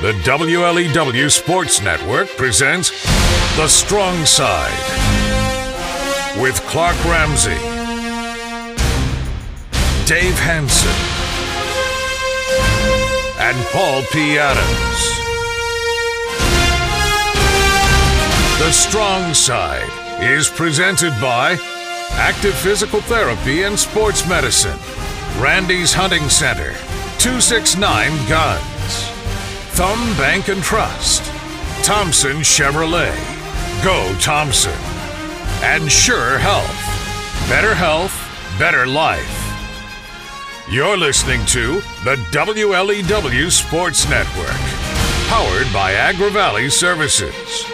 [0.00, 2.88] The WLEW Sports Network presents
[3.58, 4.72] The Strong Side
[6.40, 7.50] with Clark Ramsey,
[10.06, 10.96] Dave Hanson,
[13.40, 14.38] and Paul P.
[14.38, 15.00] Adams.
[18.58, 21.58] The Strong Side is presented by
[22.12, 24.78] Active Physical Therapy and Sports Medicine,
[25.42, 26.72] Randy's Hunting Center,
[27.18, 28.69] 269 Guns,
[29.80, 31.24] Thumb Bank and Trust,
[31.82, 33.16] Thompson Chevrolet,
[33.82, 34.78] Go Thompson,
[35.62, 36.68] and Sure Health.
[37.48, 38.12] Better health,
[38.58, 39.24] better life.
[40.70, 44.50] You're listening to the WLEW Sports Network,
[45.30, 47.64] powered by Agri Valley Services.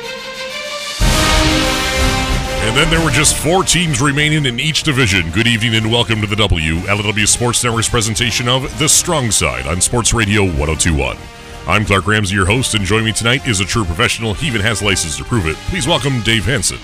[2.61, 5.33] And then there were just four teams remaining in each division.
[5.33, 9.81] Good evening and welcome to the WLEW Sports Network's presentation of The Strong Side on
[9.81, 11.36] Sports Radio 1021.
[11.69, 14.35] I'm Clark Ramsey, your host, and joining me tonight is a true professional.
[14.35, 15.57] He even has license to prove it.
[15.69, 16.79] Please welcome Dave Hanson.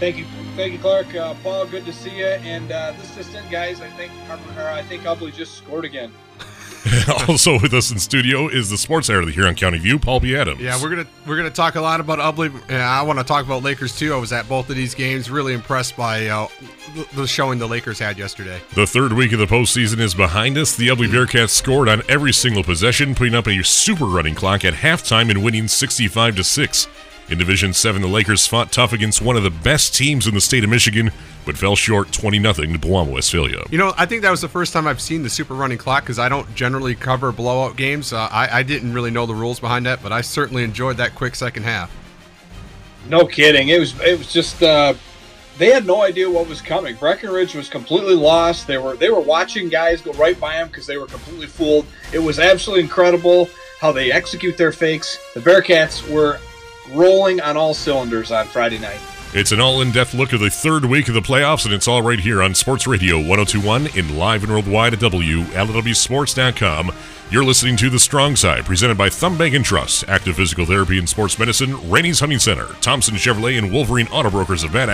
[0.00, 0.24] Thank you,
[0.56, 1.14] thank you, Clark.
[1.14, 2.24] Uh, Paul, good to see you.
[2.26, 4.10] And uh, this assistant, guys, I think,
[4.56, 6.12] or I think Ubly just scored again.
[7.28, 10.36] also with us in studio is the sports editor here on County View, Paul P.
[10.36, 10.60] Adams.
[10.60, 12.70] Yeah, we're gonna we're gonna talk a lot about Ubly.
[12.70, 14.14] I want to talk about Lakers too.
[14.14, 15.30] I was at both of these games.
[15.30, 16.48] Really impressed by uh,
[17.14, 18.60] the showing the Lakers had yesterday.
[18.74, 20.76] The third week of the postseason is behind us.
[20.76, 24.74] The Ubly Bearcats scored on every single possession, putting up a super running clock at
[24.74, 26.88] halftime and winning 65 to six.
[27.30, 30.40] In Division 7, the Lakers fought tough against one of the best teams in the
[30.40, 31.12] state of Michigan,
[31.46, 33.62] but fell short 20 0 to Pewamo, Westphalia.
[33.70, 36.02] You know, I think that was the first time I've seen the super running clock
[36.02, 38.12] because I don't generally cover blowout games.
[38.12, 41.14] Uh, I, I didn't really know the rules behind that, but I certainly enjoyed that
[41.14, 41.96] quick second half.
[43.08, 43.68] No kidding.
[43.68, 44.94] It was it was just uh,
[45.56, 46.96] they had no idea what was coming.
[46.96, 48.66] Breckenridge was completely lost.
[48.66, 51.86] They were they were watching guys go right by them because they were completely fooled.
[52.12, 53.48] It was absolutely incredible
[53.80, 55.16] how they execute their fakes.
[55.34, 56.40] The Bearcats were
[56.92, 59.00] rolling on all cylinders on Friday night.
[59.32, 61.86] It's an all in depth look of the third week of the playoffs, and it's
[61.86, 66.92] all right here on Sports Radio 1021 in live and worldwide at WLEWSports.com.
[67.30, 70.98] You're listening to The Strong Side, presented by Thumb Bank and Trust, Active Physical Therapy
[70.98, 74.88] and Sports Medicine, Rainey's Hunting Center, Thompson Chevrolet and Wolverine Auto Brokers of Bad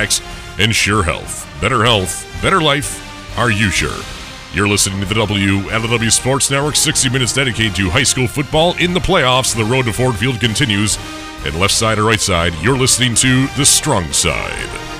[0.58, 1.48] and Sure Health.
[1.62, 3.38] Better health, better life.
[3.38, 4.04] Are you sure?
[4.52, 8.92] You're listening to the WLEW Sports Network, 60 minutes dedicated to high school football in
[8.92, 9.56] the playoffs.
[9.56, 10.98] The road to Ford Field continues.
[11.46, 14.95] And left side or right side, you're listening to The Strong Side.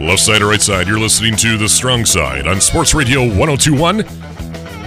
[0.00, 4.04] Left side or right side, you're listening to The Strong Side on Sports Radio 1021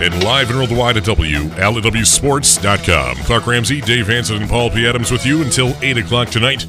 [0.02, 3.18] and live and worldwide at WLEWSports.com.
[3.18, 4.88] Clark Ramsey, Dave Hanson, and Paul P.
[4.88, 6.66] Adams with you until 8 o'clock tonight.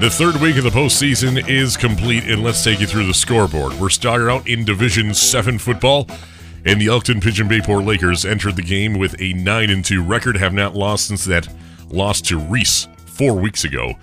[0.00, 3.72] The third week of the postseason is complete, and let's take you through the scoreboard.
[3.74, 6.06] We're starting out in Division 7 football,
[6.64, 10.36] and the Elkton Pigeon Bayport Lakers entered the game with a 9 and 2 record,
[10.36, 11.48] have not lost since that
[11.88, 13.94] loss to Reese four weeks ago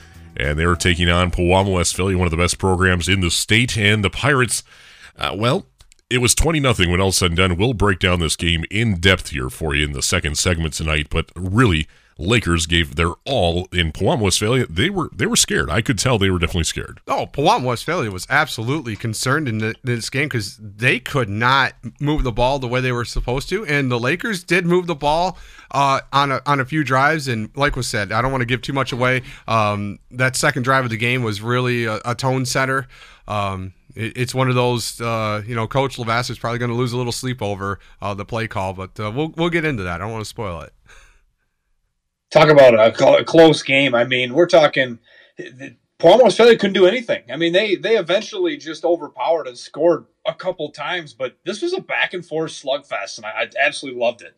[0.41, 3.77] and they are taking on Pewamo Westphalia, one of the best programs in the state.
[3.77, 4.63] And the Pirates,
[5.17, 5.65] uh, well,
[6.09, 7.57] it was 20 nothing when all said and done.
[7.57, 11.07] We'll break down this game in depth here for you in the second segment tonight,
[11.09, 14.65] but really, Lakers gave their all in Pewamo Westphalia.
[14.69, 15.69] They were they were scared.
[15.69, 17.01] I could tell they were definitely scared.
[17.07, 22.23] Oh, Pewamo Westphalia was absolutely concerned in the, this game because they could not move
[22.23, 25.37] the ball the way they were supposed to, and the Lakers did move the ball
[25.71, 27.27] uh, on a, on a few drives.
[27.27, 29.23] And like was said, I don't want to give too much away.
[29.47, 32.87] Um, that second drive of the game was really a, a tone setter.
[33.27, 36.77] Um, it, it's one of those, uh, you know, Coach Lavasser is probably going to
[36.77, 39.83] lose a little sleep over uh, the play call, but uh, we'll we'll get into
[39.83, 39.95] that.
[39.95, 40.73] I don't want to spoil it.
[42.31, 43.93] Talk about a, a close game.
[43.93, 44.99] I mean, we're talking.
[45.99, 47.23] Pewamo Westphalia couldn't do anything.
[47.31, 51.73] I mean, they they eventually just overpowered and scored a couple times, but this was
[51.73, 54.35] a back and forth slugfest, and I, I absolutely loved it.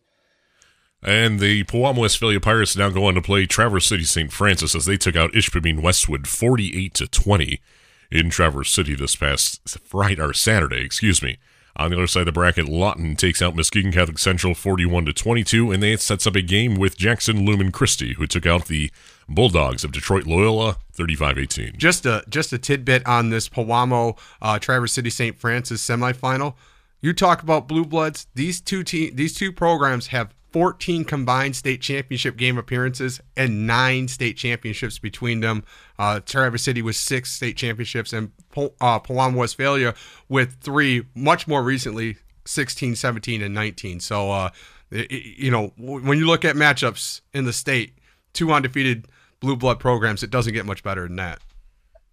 [1.01, 4.31] And the Pewamo Westphalia Pirates now go on to play Traverse City St.
[4.31, 7.61] Francis as they took out Ishpeming Westwood 48 to 20
[8.09, 11.37] in Traverse City this past Friday or Saturday, excuse me.
[11.75, 15.13] On the other side of the bracket, Lawton takes out Muskegon Catholic Central 41 to
[15.13, 18.91] 22, and they sets up a game with Jackson Lumen Christi, who took out the
[19.27, 21.77] Bulldogs of Detroit Loyola 35-18.
[21.77, 25.35] Just a just a tidbit on this Pewamo uh, Traverse City St.
[25.37, 26.53] Francis semifinal.
[27.01, 31.81] You talk about blue bloods; these two te- these two programs have 14 combined state
[31.81, 35.63] championship game appearances and nine state championships between them.
[35.97, 39.95] Uh, Traverse City with six state championships and uh, Pewamo, Westphalia
[40.29, 43.99] with three, much more recently, 16, 17, and 19.
[43.99, 44.49] So, uh,
[44.91, 47.97] it, you know, when you look at matchups in the state,
[48.33, 49.07] two undefeated
[49.39, 51.39] blue blood programs, it doesn't get much better than that.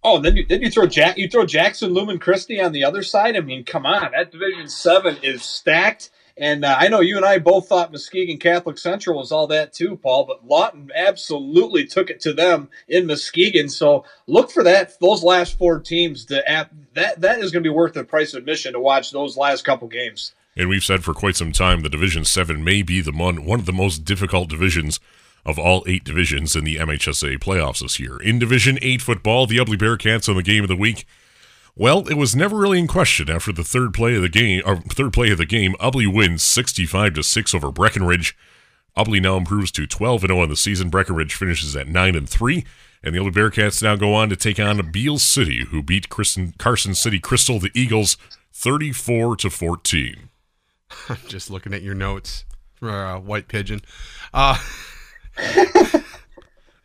[0.03, 3.03] Oh, then you then you throw Jack you throw Jackson Lumen Christi on the other
[3.03, 3.37] side.
[3.37, 6.09] I mean, come on, that Division Seven is stacked.
[6.41, 9.73] And uh, I know you and I both thought Muskegon Catholic Central was all that
[9.73, 10.25] too, Paul.
[10.25, 13.69] But Lawton absolutely took it to them in Muskegon.
[13.69, 14.99] So look for that.
[14.99, 16.25] Those last four teams.
[16.25, 19.11] To app, that that is going to be worth the price of admission to watch
[19.11, 20.33] those last couple games.
[20.57, 23.59] And we've said for quite some time the Division Seven may be the one one
[23.59, 24.99] of the most difficult divisions
[25.45, 28.19] of all eight divisions in the MHSA playoffs this year.
[28.21, 31.05] In Division 8 football, the Ubly Bearcats on the game of the week.
[31.75, 34.61] Well, it was never really in question after the third play of the game.
[34.65, 38.37] Or third play of the game, Ubly wins 65 to 6 over Breckenridge.
[38.97, 40.89] Ubly now improves to 12 0 on the season.
[40.89, 42.65] Breckenridge finishes at 9 and 3.
[43.03, 46.53] And the Ubly Bearcats now go on to take on Beal City, who beat Carson,
[46.57, 48.17] Carson City Crystal, the Eagles,
[48.53, 50.29] 34 to 14.
[51.09, 52.45] I'm just looking at your notes
[52.75, 53.81] for uh, White Pigeon.
[54.33, 54.57] Uh,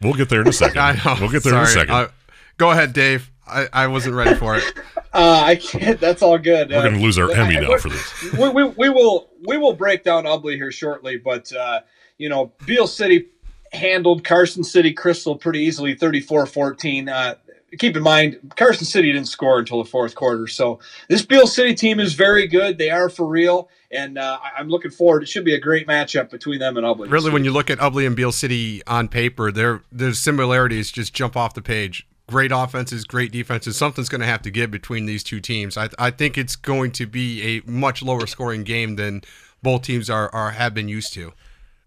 [0.01, 1.01] we'll get there in a second.
[1.21, 1.63] We'll get there Sorry.
[1.63, 1.95] in a second.
[1.95, 2.09] Uh,
[2.57, 3.31] go ahead, Dave.
[3.47, 4.65] I, I wasn't ready for it.
[5.13, 5.99] Uh, I can't.
[5.99, 6.69] That's all good.
[6.69, 8.33] We're uh, going to lose our Emmy now for this.
[8.39, 11.81] We, we, we, will we will break down Ubly here shortly, but uh,
[12.19, 13.29] you know, Beal City
[13.73, 17.09] handled Carson City Crystal pretty easily, 34-14.
[17.09, 17.35] Uh,
[17.79, 20.47] keep in mind, Carson City didn't score until the fourth quarter.
[20.47, 22.79] So this Beal City team is very good.
[22.79, 25.23] They are for real, and uh, I'm looking forward.
[25.23, 27.11] It should be a great matchup between them and Ubly.
[27.11, 31.15] Really, when you look at Ubly and Beal City on paper, their their similarities just
[31.15, 32.07] jump off the page.
[32.29, 33.77] Great offenses, great defenses.
[33.77, 35.77] Something's going to have to give between these two teams.
[35.77, 39.23] I, I think it's going to be a much lower scoring game than
[39.63, 41.33] both teams are, are have been used to.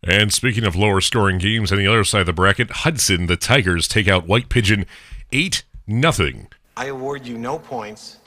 [0.01, 3.35] And speaking of lower scoring games, on the other side of the bracket, Hudson, the
[3.35, 4.85] Tigers, take out White Pigeon
[5.33, 6.47] 8 nothing.
[6.77, 8.17] I award you no points,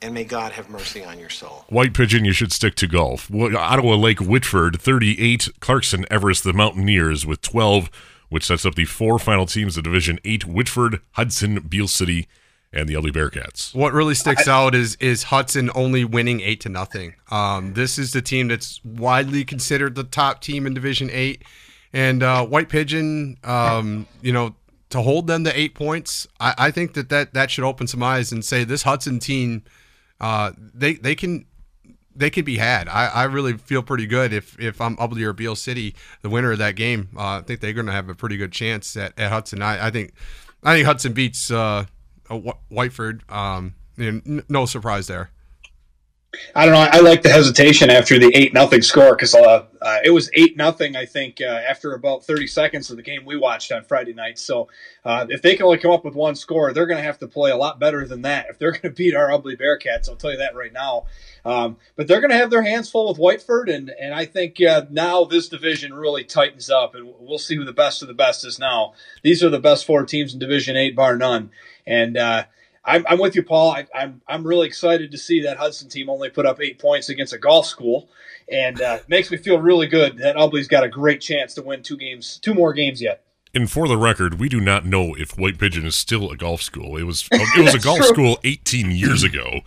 [0.00, 1.64] and may God have mercy on your soul.
[1.68, 3.28] White Pigeon, you should stick to golf.
[3.34, 5.48] Ottawa Lake Whiteford, 38.
[5.60, 7.90] Clarkston Everest, the Mountaineers, with 12,
[8.28, 12.28] which sets up the four final teams of Division 8 Whiteford, Hudson, Beal City,
[12.72, 13.74] and the Ubly Bearcats.
[13.74, 17.14] What really sticks out is is Hudson only winning eight to nothing.
[17.30, 21.42] Um, this is the team that's widely considered the top team in Division Eight,
[21.92, 24.54] and uh, White Pigeon, um, you know,
[24.90, 28.02] to hold them to eight points, I, I, think that, that that should open some
[28.02, 29.64] eyes and say this Hudson team,
[30.20, 31.46] uh, they they can
[32.16, 32.88] they can be had.
[32.88, 36.52] I, I really feel pretty good if if I'm Ubly or Beal City, the winner
[36.52, 37.10] of that game.
[37.16, 39.62] Uh, I think they're going to have a pretty good chance at, at Hudson.
[39.62, 40.12] I, I think
[40.62, 41.86] I think Hudson beats uh,
[42.28, 43.30] Whiteford.
[43.30, 43.74] Um,
[44.48, 45.30] no surprise there.
[46.54, 46.88] I don't know.
[46.90, 50.56] I like the hesitation after the eight nothing score because uh, uh, it was eight
[50.56, 50.96] nothing.
[50.96, 54.38] I think uh, after about thirty seconds of the game we watched on Friday night.
[54.38, 54.68] So
[55.04, 57.28] uh, if they can only come up with one score, they're going to have to
[57.28, 60.08] play a lot better than that if they're going to beat our Ubly Bearcats.
[60.08, 61.06] I'll tell you that right now.
[61.44, 64.60] Um, but they're going to have their hands full with Whiteford, and and I think
[64.60, 68.14] uh, now this division really tightens up, and we'll see who the best of the
[68.14, 68.94] best is now.
[69.22, 71.50] These are the best four teams in Division Eight, bar none,
[71.86, 72.44] and uh,
[72.86, 73.72] I'm, I'm with you, Paul.
[73.72, 76.78] I, am I'm, I'm really excited to see that Hudson team only put up eight
[76.78, 78.08] points against a golf school,
[78.50, 81.82] and uh, makes me feel really good that Ubly's got a great chance to win
[81.82, 83.24] two games, two more games yet.
[83.54, 86.62] And for the record, we do not know if White Pigeon is still a golf
[86.62, 86.96] school.
[86.96, 88.08] It was it was a golf true.
[88.08, 89.60] school 18 years ago,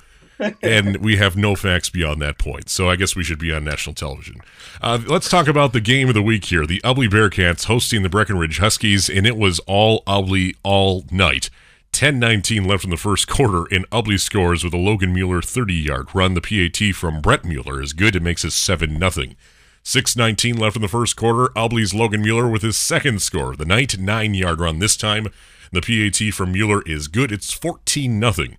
[0.61, 2.69] and we have no facts beyond that point.
[2.69, 4.41] So I guess we should be on national television.
[4.81, 8.09] Uh, let's talk about the game of the week here: the Ubly Bearcats hosting the
[8.09, 11.49] Breckenridge Huskies, and it was all Ubly all night.
[11.91, 16.33] 10-19 left in the first quarter, and Ubly scores with a Logan Mueller 30-yard run.
[16.33, 18.15] The PAT from Brett Mueller is good.
[18.15, 19.35] It makes it 7-0.
[19.83, 21.51] 6-19 left in the first quarter.
[21.55, 23.55] Ubly's Logan Mueller with his second score.
[23.55, 25.27] The night 9-yard run this time.
[25.71, 27.31] The PAT from Mueller is good.
[27.31, 28.57] It's 14-0.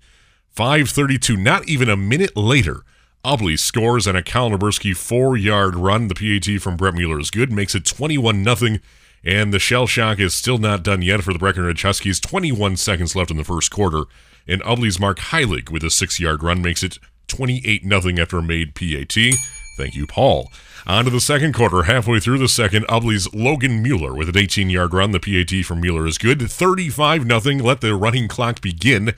[0.57, 2.83] 5.32, not even a minute later,
[3.25, 6.09] Ubly scores on a Cal four-yard run.
[6.09, 7.53] The PAT from Brett Mueller is good.
[7.53, 8.81] Makes it 21-0.
[9.25, 12.21] And the shell shock is still not done yet for the Breckenridge Huskies.
[12.21, 14.05] 21 seconds left in the first quarter.
[14.49, 16.99] And Ubly's Mark Heilig with a six yard run makes it
[17.29, 19.17] 28 0 after a made PAT.
[19.77, 20.51] Thank you, Paul.
[20.87, 21.83] On to the second quarter.
[21.83, 25.13] Halfway through the second, Ubly's Logan Mueller with an 18 yard run.
[25.13, 26.51] The PAT from Mueller is good.
[26.51, 27.57] 35 0.
[27.59, 29.15] Let the running clock begin.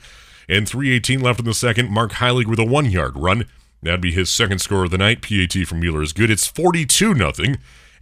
[0.49, 1.89] And 318 left in the second.
[1.89, 3.45] Mark Heilig with a one yard run.
[3.81, 5.21] That'd be his second score of the night.
[5.21, 6.29] PAT from Mueller is good.
[6.29, 7.31] It's 42 0.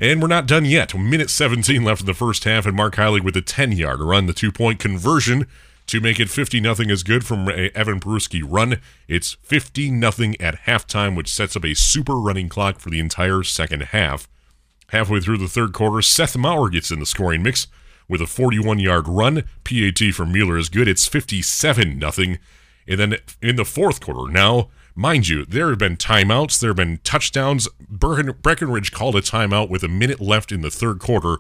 [0.02, 0.98] And we're not done yet.
[0.98, 4.26] Minute 17 left in the first half, and Mark Heilig with a 10 yard run.
[4.26, 5.46] The two point conversion
[5.86, 8.82] to make it 50 nothing is good from Evan Peruski run.
[9.08, 13.44] It's 50 nothing at halftime, which sets up a super running clock for the entire
[13.44, 14.28] second half.
[14.88, 17.68] Halfway through the third quarter, Seth Maurer gets in the scoring mix
[18.10, 19.44] with a 41 yard run.
[19.64, 20.88] PAT from Mueller is good.
[20.88, 22.40] It's 57 nothing.
[22.88, 26.78] And then in the fourth quarter, now, mind you, there have been timeouts, there have
[26.78, 27.68] been touchdowns.
[27.90, 31.38] Breckenridge called a timeout with a minute left in the third quarter.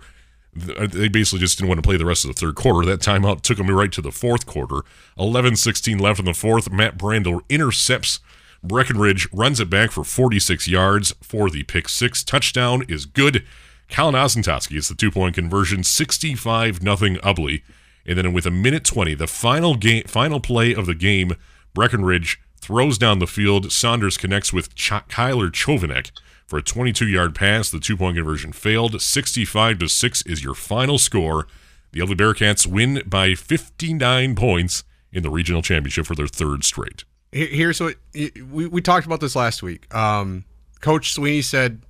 [0.77, 2.85] Uh, they basically just didn't want to play the rest of the third quarter.
[2.85, 4.81] That timeout took them right to the fourth quarter.
[5.17, 6.71] 11 16 left in the fourth.
[6.71, 8.19] Matt Brandel intercepts
[8.63, 12.23] Breckenridge, runs it back for 46 yards for the pick six.
[12.23, 13.43] Touchdown is good.
[13.89, 17.63] Colin Osentowski is the two point conversion, 65 nothing Ubly.
[18.05, 21.33] And then with a minute 20, the final game, final play of the game,
[21.73, 23.71] Breckenridge throws down the field.
[23.71, 26.11] Saunders connects with Ch- Kyler Chovanek
[26.45, 27.69] for a 22 yard pass.
[27.69, 29.01] The two point conversion failed.
[29.01, 31.47] 65 to 6 is your final score.
[31.91, 37.03] The Ubly Bearcats win by 59 points in the regional championship for their third straight.
[37.31, 39.93] Here's what we, we talked about this last week.
[39.93, 40.45] Um,
[40.81, 41.81] Coach Sweeney said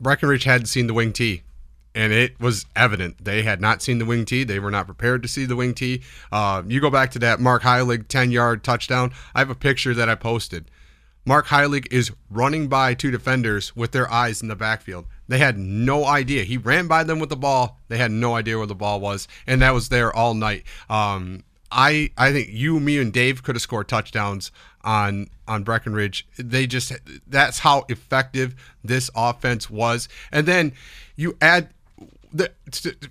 [0.00, 1.42] Breckenridge hadn't seen the wing-T
[1.94, 4.44] and it was evident they had not seen the wing-T.
[4.44, 6.02] They were not prepared to see the wing-T.
[6.30, 9.12] Uh, you go back to that Mark Heilig 10 yard touchdown.
[9.34, 10.70] I have a picture that I posted.
[11.24, 15.06] Mark Heilig is running by two defenders with their eyes in the backfield.
[15.28, 16.42] They had no idea.
[16.42, 17.78] He ran by them with the ball.
[17.88, 20.64] They had no idea where the ball was, and that was there all night.
[20.90, 24.50] Um, I I think you, me, and Dave could have scored touchdowns
[24.82, 26.26] on on Breckenridge.
[26.36, 26.92] They just
[27.26, 30.08] that's how effective this offense was.
[30.32, 30.72] And then
[31.14, 31.70] you add
[32.32, 32.50] the,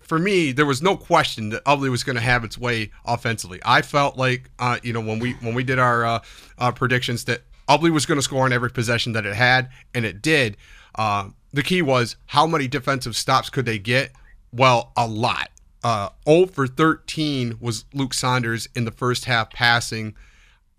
[0.01, 3.60] for me, there was no question that Ubly was going to have its way offensively.
[3.63, 6.20] I felt like, uh, you know, when we when we did our uh,
[6.58, 10.06] uh, predictions that Ubly was going to score on every possession that it had, and
[10.06, 10.58] it did.
[10.96, 14.12] Uh, the key was how many defensive stops could they get?
[14.51, 15.50] Well, a lot.
[15.84, 20.16] Uh, 0 for 13 was Luke Saunders in the first half passing.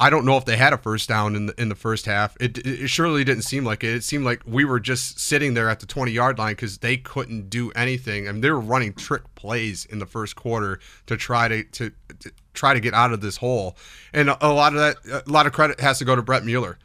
[0.02, 2.36] I don't know if they had a first down in the in the first half.
[2.40, 3.94] It, it surely didn't seem like it.
[3.94, 6.96] It seemed like we were just sitting there at the 20 yard line because they
[6.96, 8.26] couldn't do anything.
[8.26, 11.92] I mean, they were running trick plays in the first quarter to try to, to,
[12.18, 13.76] to try to get out of this hole.
[14.12, 16.44] And a, a lot of that, a lot of credit has to go to Brett
[16.44, 16.80] Mueller.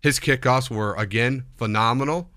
[0.00, 2.30] His kickoffs were again phenomenal,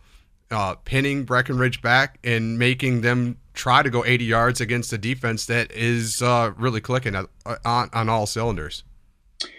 [0.51, 5.45] uh, pinning Breckenridge back and making them try to go 80 yards against a defense
[5.45, 7.29] that is uh, really clicking on,
[7.63, 8.83] on all cylinders.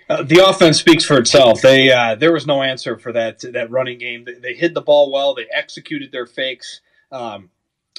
[0.08, 1.60] Uh, the offense speaks for itself.
[1.60, 4.24] They uh, there was no answer for that that running game.
[4.24, 5.34] They, they hid the ball well.
[5.34, 6.80] They executed their fakes.
[7.10, 7.50] Um,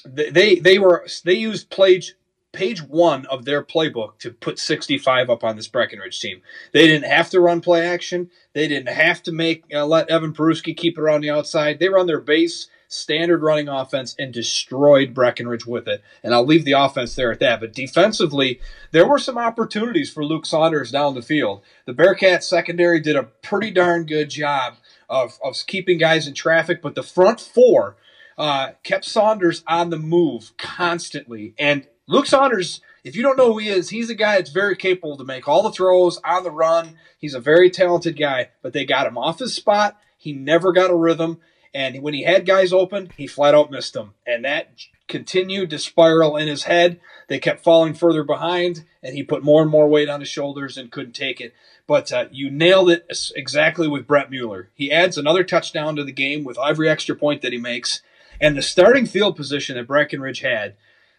[0.05, 2.15] they, they were they used page
[2.53, 6.41] page one of their playbook to put 65 up on this Breckenridge team.
[6.71, 8.31] They didn't have to run play action.
[8.53, 11.79] They didn't have to make uh, let Evan Peruski keep it around the outside.
[11.79, 16.01] They run their base standard running offense and destroyed Breckenridge with it.
[16.23, 17.59] And I'll leave the offense there at that.
[17.59, 18.59] But defensively,
[18.91, 21.61] there were some opportunities for Luke Saunders down the field.
[21.85, 24.75] The Bearcats secondary did a pretty darn good job
[25.09, 27.97] of, of keeping guys in traffic, but the front four
[28.37, 31.53] uh, kept Saunders on the move constantly.
[31.57, 34.75] And Luke Saunders, if you don't know who he is, he's a guy that's very
[34.75, 36.97] capable to make all the throws on the run.
[37.17, 39.99] He's a very talented guy, but they got him off his spot.
[40.17, 41.39] He never got a rhythm.
[41.77, 44.15] And when he had guys open, he flat out missed them.
[44.25, 44.71] And that
[45.07, 46.99] continued to spiral in his head.
[47.27, 50.75] They kept falling further behind, and he put more and more weight on his shoulders
[50.75, 51.53] and couldn't take it.
[51.85, 53.05] But uh, you nailed it
[53.35, 54.69] exactly with Brett Mueller.
[54.73, 58.01] He adds another touchdown to the game with every extra point that he makes.
[58.41, 60.73] And the starting field position that Breckenridge had,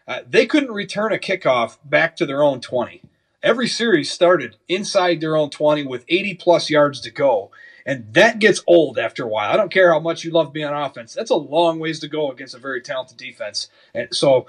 [0.08, 3.00] uh, they couldn't return a kickoff back to their own 20.
[3.44, 7.52] Every series started inside their own 20 with 80 plus yards to go.
[7.88, 9.50] And that gets old after a while.
[9.50, 11.14] I don't care how much you love being on offense.
[11.14, 13.70] That's a long ways to go against a very talented defense.
[13.94, 14.46] And so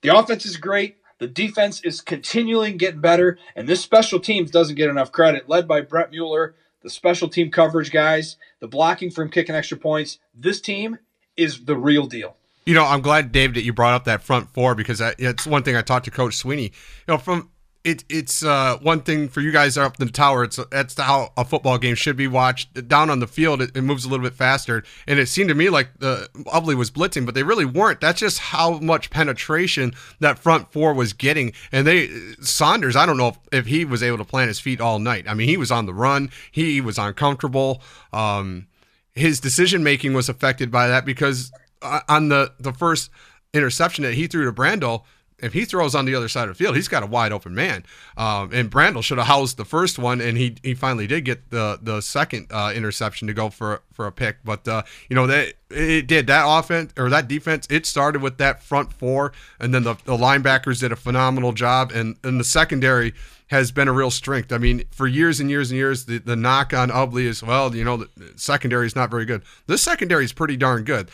[0.00, 0.96] the offense is great.
[1.18, 3.38] The defense is continually getting better.
[3.54, 7.50] And this special teams doesn't get enough credit, led by Brett Mueller, the special team
[7.50, 10.18] coverage guys, the blocking from kicking extra points.
[10.34, 10.98] This team
[11.36, 12.36] is the real deal.
[12.64, 15.62] You know, I'm glad, Dave, that you brought up that front four because it's one
[15.62, 16.64] thing I talked to Coach Sweeney.
[16.64, 16.70] You
[17.08, 17.50] know, from
[17.84, 20.44] it, it's uh, one thing for you guys up in the tower.
[20.44, 22.88] It's that's how a football game should be watched.
[22.88, 25.54] Down on the field, it, it, moves a little bit faster, and it seemed to
[25.54, 28.00] me like the Ubly was blitzing, but they really weren't.
[28.00, 31.52] That's just how much penetration that front four was getting.
[31.70, 32.08] And they
[32.40, 35.28] Saunders, I don't know if, if he was able to plant his feet all night.
[35.28, 37.80] I mean, he was on the run, he was uncomfortable.
[38.12, 38.66] Um,
[39.14, 43.10] his decision making was affected by that because uh, on the the first
[43.54, 45.04] interception that he threw to Brandel–
[45.40, 47.54] if he throws on the other side of the field, he's got a wide open
[47.54, 47.84] man.
[48.16, 51.50] Um, and Brandel should have housed the first one, and he he finally did get
[51.50, 54.38] the the second uh, interception to go for for a pick.
[54.44, 57.66] But uh, you know that it did that offense or that defense.
[57.70, 61.92] It started with that front four, and then the, the linebackers did a phenomenal job,
[61.92, 63.14] and and the secondary
[63.48, 64.52] has been a real strength.
[64.52, 67.74] I mean, for years and years and years, the, the knock on Ubly is well,
[67.74, 69.42] you know, the secondary is not very good.
[69.66, 71.10] This secondary is pretty darn good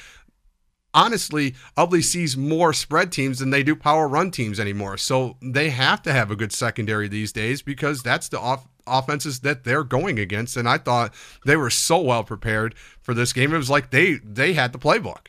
[0.95, 4.97] honestly, Ubly sees more spread teams than they do power run teams anymore.
[4.97, 9.41] So they have to have a good secondary these days because that's the off offenses
[9.41, 10.57] that they're going against.
[10.57, 13.53] And I thought they were so well prepared for this game.
[13.53, 15.27] It was like they they had the playbook.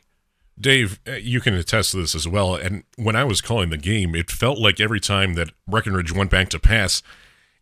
[0.58, 2.56] Dave, uh, you can attest to this as well.
[2.56, 6.32] And when I was calling the game, it felt like every time that Breckenridge went
[6.32, 7.04] back to pass,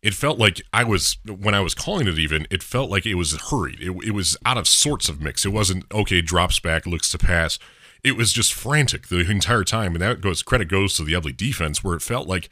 [0.00, 2.18] it felt like I was when I was calling it.
[2.18, 3.80] Even it felt like it was hurried.
[3.80, 5.44] It, it was out of sorts of mix.
[5.44, 6.20] It wasn't okay.
[6.20, 7.58] Drops back, looks to pass.
[8.04, 11.36] It was just frantic the entire time, and that goes credit goes to the Ubly
[11.36, 12.50] defense, where it felt like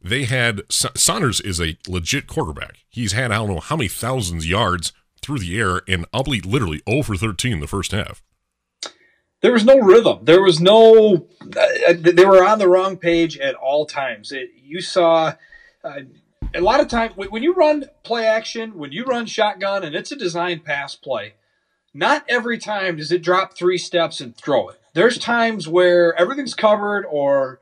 [0.00, 2.84] they had Saunders is a legit quarterback.
[2.88, 6.82] He's had I don't know how many thousands yards through the air, and Ubly literally
[6.88, 8.22] 0 for 13 the first half.
[9.40, 10.20] There was no rhythm.
[10.22, 11.26] There was no.
[11.40, 14.32] Uh, they were on the wrong page at all times.
[14.32, 15.34] It, you saw.
[15.82, 16.00] Uh,
[16.54, 20.12] a lot of time when you run play action, when you run shotgun, and it's
[20.12, 21.34] a designed pass play,
[21.94, 24.78] not every time does it drop three steps and throw it.
[24.94, 27.60] There's times where everything's covered or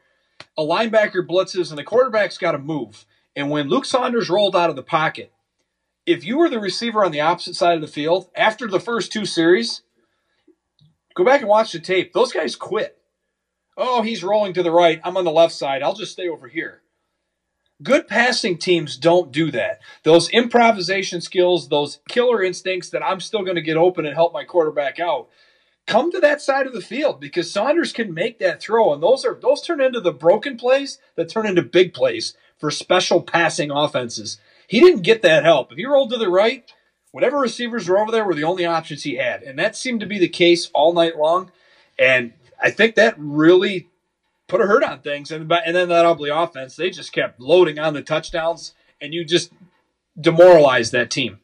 [0.57, 3.07] a linebacker blitzes and the quarterback's got to move.
[3.37, 5.33] And when Luke Saunders rolled out of the pocket,
[6.07, 9.13] if you were the receiver on the opposite side of the field after the first
[9.13, 9.83] two series,
[11.15, 12.13] go back and watch the tape.
[12.13, 12.99] Those guys quit.
[13.77, 15.01] Oh, he's rolling to the right.
[15.05, 15.83] I'm on the left side.
[15.83, 16.83] I'll just stay over here.
[17.83, 19.81] Good passing teams don't do that.
[20.03, 24.35] Those improvisation skills, those killer instincts that I'm still going to get open and help
[24.35, 25.29] my quarterback out,
[25.87, 29.25] come to that side of the field because Saunders can make that throw, and those
[29.25, 33.71] are those turn into the broken plays that turn into big plays for special passing
[33.71, 34.39] offenses.
[34.69, 35.73] He didn't get that help.
[35.73, 36.71] If he rolled to the right,
[37.11, 40.07] whatever receivers were over there were the only options he had, and that seemed to
[40.07, 41.51] be the case all night long.
[41.99, 42.33] And
[42.63, 43.89] I think that really
[44.47, 45.31] put a hurt on things.
[45.31, 49.25] And and then that Ubly offense, they just kept loading on the touchdowns, and you
[49.25, 49.53] just
[50.21, 51.41] demoralized that team.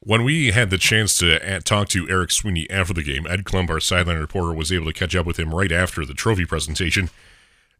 [0.00, 3.68] When we had the chance to talk to Eric Sweeney after the game, Ed Klump,
[3.68, 7.10] our sideline reporter, was able to catch up with him right after the trophy presentation.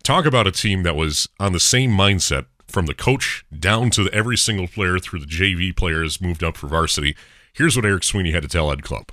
[0.03, 4.09] Talk about a team that was on the same mindset from the coach down to
[4.13, 7.17] every single player through the JV players moved up for varsity.
[7.53, 9.11] Here's what Eric Sweeney had to tell Ed Klump.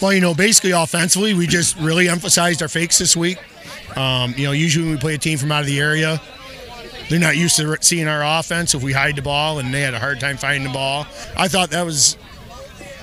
[0.00, 3.38] Well, you know, basically offensively, we just really emphasized our fakes this week.
[3.96, 6.20] Um, you know, usually when we play a team from out of the area,
[7.08, 9.94] they're not used to seeing our offense if we hide the ball, and they had
[9.94, 11.06] a hard time finding the ball.
[11.36, 12.16] I thought that was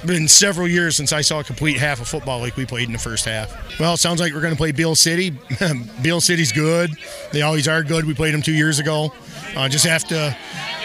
[0.08, 2.94] been several years since I saw a complete half of football like we played in
[2.94, 3.80] the first half.
[3.80, 5.38] Well, it sounds like we're going to play Beal City.
[6.02, 6.92] Beal City's good.
[7.32, 8.06] They always are good.
[8.06, 9.14] We played them two years ago.
[9.56, 10.36] Uh, just have to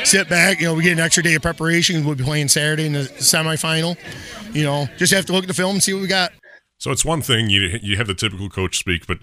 [0.05, 0.61] sit back.
[0.61, 2.05] You know, we get an extra day of preparation.
[2.05, 3.97] We'll be playing Saturday in the semifinal.
[4.55, 6.33] You know, just have to look at the film and see what we got.
[6.79, 9.19] So it's one thing you you have the typical coach speak, but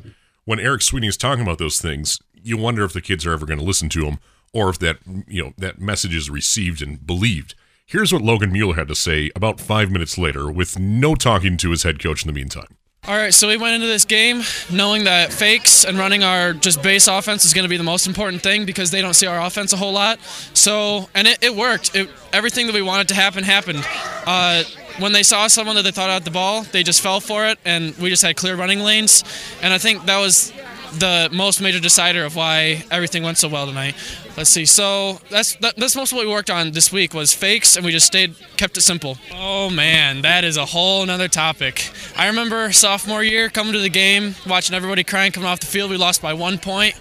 [0.46, 3.46] when Eric Sweeney is talking about those things, you wonder if the kids are ever
[3.46, 4.20] going to listen to him
[4.54, 7.56] or if that you know that message is received and believed.
[7.90, 11.72] Here's what Logan Mueller had to say about five minutes later, with no talking to
[11.72, 12.68] his head coach in the meantime.
[13.08, 16.84] All right, so we went into this game knowing that fakes and running our just
[16.84, 19.40] base offense is going to be the most important thing because they don't see our
[19.40, 20.20] offense a whole lot.
[20.54, 21.96] So, and it, it worked.
[21.96, 23.88] It, everything that we wanted to happen happened.
[24.26, 24.66] Uh,
[25.00, 27.58] when they saw someone that they thought had the ball, they just fell for it,
[27.64, 29.24] and we just had clear running lanes.
[29.62, 30.52] And I think that was
[30.94, 33.96] the most major decider of why everything went so well tonight.
[34.36, 34.66] Let's see.
[34.66, 37.92] So that's that, that's most what we worked on this week was fakes, and we
[37.92, 39.18] just stayed kept it simple.
[39.34, 41.92] Oh man, that is a whole another topic.
[42.16, 45.90] I remember sophomore year coming to the game, watching everybody crying coming off the field.
[45.90, 46.96] We lost by one point.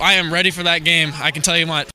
[0.00, 1.12] I am ready for that game.
[1.16, 1.90] I can tell you what.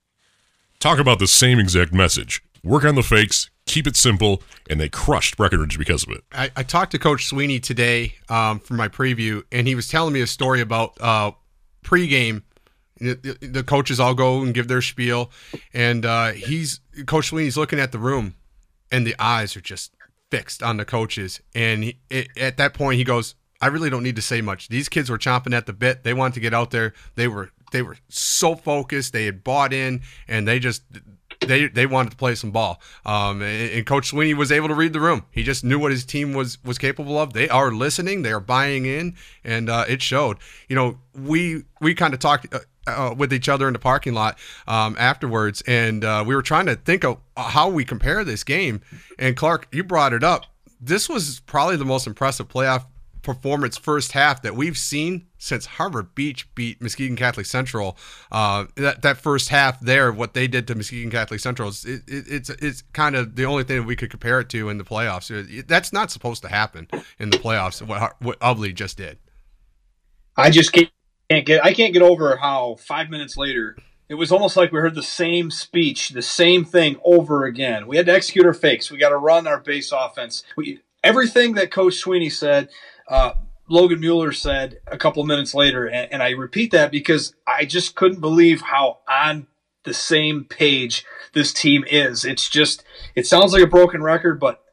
[0.80, 2.44] Talk about the same exact message.
[2.64, 6.24] Work on the fakes, keep it simple, and they crushed Breckenridge because of it.
[6.32, 10.14] I, I talked to Coach Sweeney today um, for my preview, and he was telling
[10.14, 11.32] me a story about uh,
[11.84, 12.44] pregame.
[13.00, 15.30] The, the coaches all go and give their spiel,
[15.74, 18.36] and uh, he's Coach Sweeney's looking at the room,
[18.90, 19.92] and the eyes are just
[20.32, 21.42] fixed on the coaches.
[21.54, 24.70] And he, it, at that point, he goes, "I really don't need to say much.
[24.70, 26.06] These kids were chomping at the bit.
[26.06, 26.94] They wanted to get out there.
[27.16, 29.12] They were they were so focused.
[29.12, 30.84] They had bought in, and they just
[31.42, 32.82] they they wanted to play some ball.
[33.06, 35.26] Um, and, Coach Sweeney was able to read the room.
[35.32, 37.34] He just knew what his team was was capable of.
[37.34, 38.22] They are listening.
[38.22, 40.38] They are buying in, and uh, it showed.
[40.68, 42.54] You know, we we kind of talked.
[42.54, 46.44] Uh, uh, with each other in the parking lot um, afterwards, and uh, we were
[46.44, 48.80] trying to think of how we compare this game.
[49.18, 50.46] And Clark, you brought it up.
[50.80, 52.86] This was probably the most impressive playoff
[53.26, 57.98] performance first half that we've seen since Harbor Beach beat Muskegon Catholic Central.
[58.32, 62.04] Uh, that that first half there, what they did to Muskegon Catholic Central, is, it,
[62.08, 64.86] it, it's it's kind of the only thing we could compare it to in the
[64.86, 65.68] playoffs.
[65.68, 66.88] That's not supposed to happen
[67.20, 67.82] in the playoffs.
[67.82, 69.18] What what Ubly just did.
[70.38, 70.90] I just can't,
[71.30, 73.76] can't get I can't get over how five minutes later
[74.08, 77.88] it was almost like we heard the same speech, the same thing over again.
[77.88, 78.92] We had to execute our fakes.
[78.92, 80.44] We got to run our base offense.
[80.56, 82.70] We, everything that Coach Sweeney said
[83.08, 83.34] uh,
[83.68, 87.96] Logan Mueller said a couple minutes later, and, and I repeat that because I just
[87.96, 89.48] couldn't believe how on
[89.84, 92.26] the same page this team is.
[92.26, 92.84] It's just,
[93.16, 94.64] it sounds like a broken record, but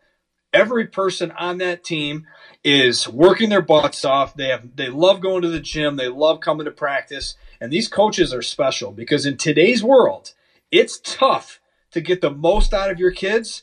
[0.52, 2.26] every person on that team
[2.64, 4.34] is working their butts off.
[4.34, 5.96] They have, they love going to the gym.
[5.96, 7.36] They love coming to practice.
[7.60, 10.32] And these coaches are special because in today's world,
[10.70, 11.60] it's tough
[11.92, 13.62] to get the most out of your kids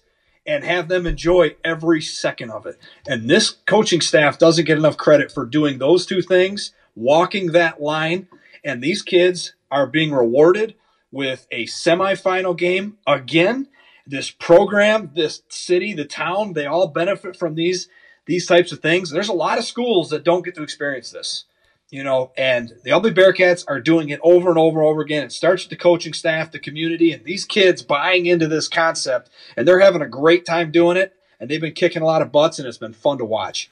[0.50, 2.76] and have them enjoy every second of it.
[3.08, 7.80] And this coaching staff doesn't get enough credit for doing those two things, walking that
[7.80, 8.28] line.
[8.66, 10.74] And these kids are being rewarded
[11.12, 13.68] with a semifinal game again.
[14.08, 17.88] This program, this city, the town, they all benefit from these
[18.26, 19.12] these types of things.
[19.12, 21.46] There's a lot of schools that don't get to experience this
[21.91, 25.23] you know, and the Ubly Bearcats are doing it over and over and over again.
[25.23, 29.30] It starts with the coaching staff, the community, and these kids buying into this concept,
[29.58, 31.13] and they're having a great time doing it.
[31.39, 33.71] And they've been kicking a lot of butts, and it's been fun to watch.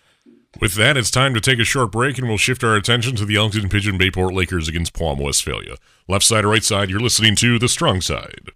[0.61, 3.25] With that, it's time to take a short break, and we'll shift our attention to
[3.25, 5.75] the Elkton Pigeon Bayport Lakers against Pewamo, Westphalia.
[6.07, 8.51] Left side or right side, you're listening to The Strong Side.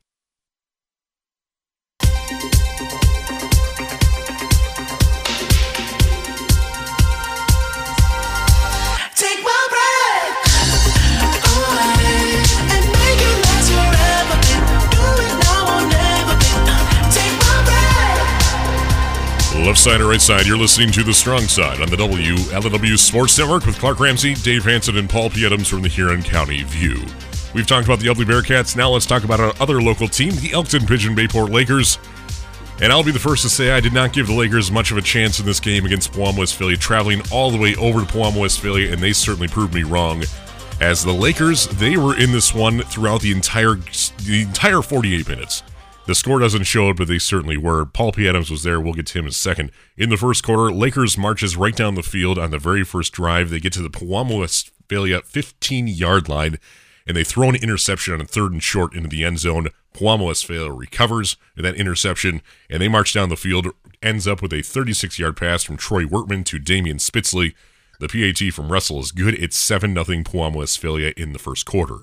[19.65, 23.37] Left side or right side, you're listening to The Strong Side on the WLEW Sports
[23.37, 25.45] Network with Clark Ramsey, Dave Hanson, and Paul P.
[25.45, 26.99] Adams from the Huron County View.
[27.53, 28.75] We've talked about the Ubly Bearcats.
[28.75, 31.99] Now let's talk about our other local team, the Elkton Pigeon Bayport Lakers.
[32.81, 34.97] And I'll be the first to say I did not give the Lakers much of
[34.97, 38.41] a chance in this game against Pewamo Westphalia, traveling all the way over to Pewamo
[38.41, 40.23] Westphalia, and they certainly proved me wrong.
[40.81, 45.61] As the Lakers, they were in this one throughout the entire the entire 48 minutes.
[46.11, 47.85] The score doesn't show it, but they certainly were.
[47.85, 48.27] Paul P.
[48.27, 48.81] Adams was there.
[48.81, 49.71] We'll get to him in a second.
[49.95, 53.49] In the first quarter, Lakers marches right down the field on the very first drive.
[53.49, 56.57] They get to the Pewamo Westphalia 15 yard line,
[57.07, 59.69] and they throw an interception on a third and short into the end zone.
[59.93, 63.67] Pewamo Westphalia recovers that interception, and they march down the field.
[64.03, 67.53] Ends up with a 36 yard pass from Troy Wertman to Damian Spitzley.
[68.01, 69.35] The PAT from Russell is good.
[69.35, 71.99] It's 7 0 Pewamo Westphalia in the first quarter.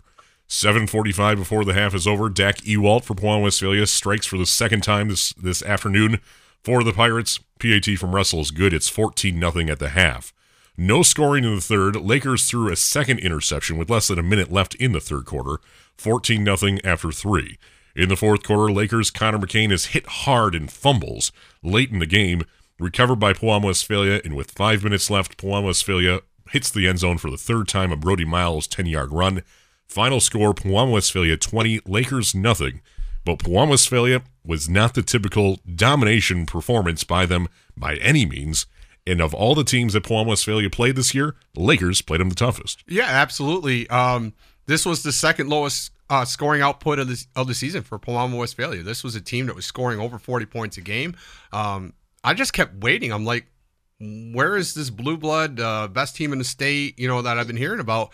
[0.48, 2.28] 7:45 before the half is over.
[2.28, 6.20] Dak Ewalt for Pewamo Westphalia strikes for the second time this this afternoon
[6.62, 7.38] for the Pirates.
[7.58, 8.72] PAT from Russell is good.
[8.72, 10.32] It's 14 nothing at the half.
[10.76, 11.96] No scoring in the third.
[11.96, 15.60] Lakers threw a second interception with less than a minute left in the third quarter.
[15.96, 17.58] 14 nothing after 3.
[17.96, 21.32] In the fourth quarter, Lakers Connor McCain is hit hard and fumbles
[21.64, 22.44] late in the game,
[22.78, 27.18] recovered by Pewamo Westphalia, and with 5 minutes left, Pewamo Westphalia hits the end zone
[27.18, 29.42] for the third time a Brody Miles 10-yard run.
[29.88, 32.82] Final score Pewamo Westphalia 20, Lakers nothing.
[33.24, 38.66] But Pewamo Westphalia was not the typical domination performance by them by any means.
[39.06, 42.34] And of all the teams that Pewamo Westphalia played this year, Lakers played them the
[42.34, 42.84] toughest.
[42.86, 43.88] Yeah, absolutely.
[43.88, 44.34] Um,
[44.66, 48.38] this was the second lowest uh, scoring output of the, of the season for Pewamo
[48.38, 48.82] Westphalia.
[48.82, 51.16] This was a team that was scoring over 40 points a game.
[51.50, 53.10] Um, I just kept waiting.
[53.10, 53.46] I'm like,
[54.00, 56.98] where is this blue blood uh, best team in the state?
[56.98, 58.10] You know that I've been hearing about.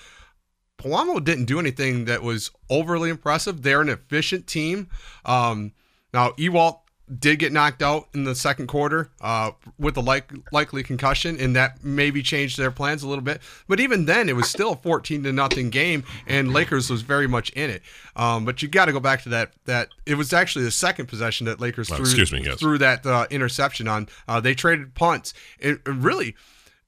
[0.84, 3.62] Pewamo didn't do anything that was overly impressive.
[3.62, 4.88] They're an efficient team.
[5.24, 5.72] Um,
[6.12, 6.80] now, Ewalt
[7.18, 11.56] did get knocked out in the second quarter uh, with a like, likely concussion, and
[11.56, 13.40] that maybe changed their plans a little bit.
[13.66, 17.26] But even then, it was still a 14 to nothing game, and Lakers was very
[17.26, 17.82] much in it.
[18.16, 19.52] Um, but you got to go back to that.
[19.64, 22.58] That it was actually the second possession that Lakers well, threw, me, yes.
[22.58, 24.08] threw that uh, interception on.
[24.28, 25.34] Uh, they traded punts.
[25.58, 26.36] It, it really,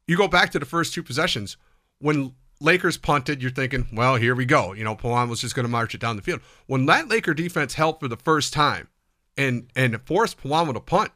[0.07, 1.57] you go back to the first two possessions
[1.99, 4.73] when Lakers punted, you're thinking, well, here we go.
[4.73, 6.41] You know, Pawan was just going to march it down the field.
[6.67, 8.89] When that Laker defense held for the first time
[9.37, 11.13] and and forced Pawan to punt,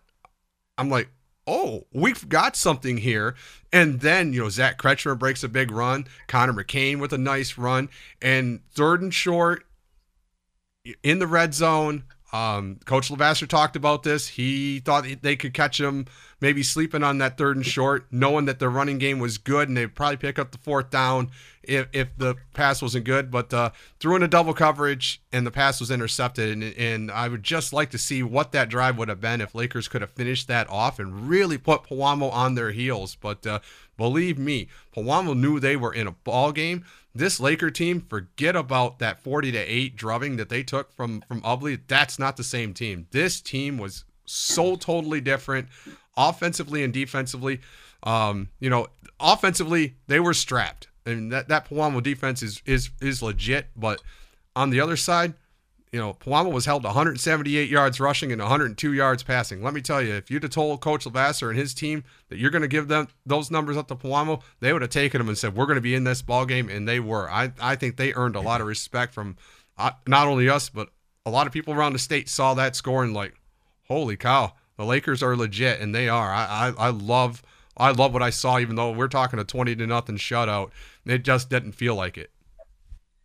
[0.77, 1.09] I'm like,
[1.47, 3.35] oh, we've got something here.
[3.73, 7.57] And then, you know, Zach Kretschmer breaks a big run, Connor McCain with a nice
[7.57, 7.89] run,
[8.21, 9.65] and third and short
[11.03, 12.05] in the red zone.
[12.33, 14.29] Um, Coach Lavasser talked about this.
[14.29, 16.07] He thought they could catch him
[16.41, 19.77] maybe sleeping on that third and short, knowing that their running game was good and
[19.77, 21.31] they'd probably pick up the fourth down
[21.63, 23.31] if, if the pass wasn't good.
[23.31, 26.51] But uh, threw in a double coverage and the pass was intercepted.
[26.51, 29.55] And, and I would just like to see what that drive would have been if
[29.55, 33.15] Lakers could have finished that off and really put Pewamo on their heels.
[33.15, 33.61] But uh,
[33.97, 39.01] believe me, Pewamo knew they were in a ball game this Laker team, forget about
[39.01, 41.81] that 40 to 8 drubbing that they took from from Ubly.
[41.89, 43.09] That's not the same team.
[43.11, 45.69] This team was so totally different
[46.17, 47.61] offensively and defensively.
[48.03, 50.89] Um, you know, offensively, they were strapped.
[51.07, 54.01] and that that Pewamo defense is is is legit, but
[54.57, 55.35] on the other side,
[55.93, 59.63] you know, Pewamo was held 178 yards rushing and 102 yards passing.
[59.63, 62.51] Let me tell you, if you'd have told Coach Lavasser and his team that you're
[62.51, 65.37] going to give them those numbers up to Pewamo, they would have taken them and
[65.37, 67.31] said, "We're going to be in this ball game," and they were.
[67.31, 69.37] I I think they earned a lot of respect from
[69.79, 70.91] uh, not only us but
[71.27, 73.35] a lot of people around the state saw that score and like,
[73.89, 76.33] holy cow, the Lakers are legit, and they are.
[76.33, 77.43] I I, I love.
[77.77, 80.71] I love what I saw, even though we're talking a 20 to nothing shutout.
[81.07, 82.31] It just didn't feel like it.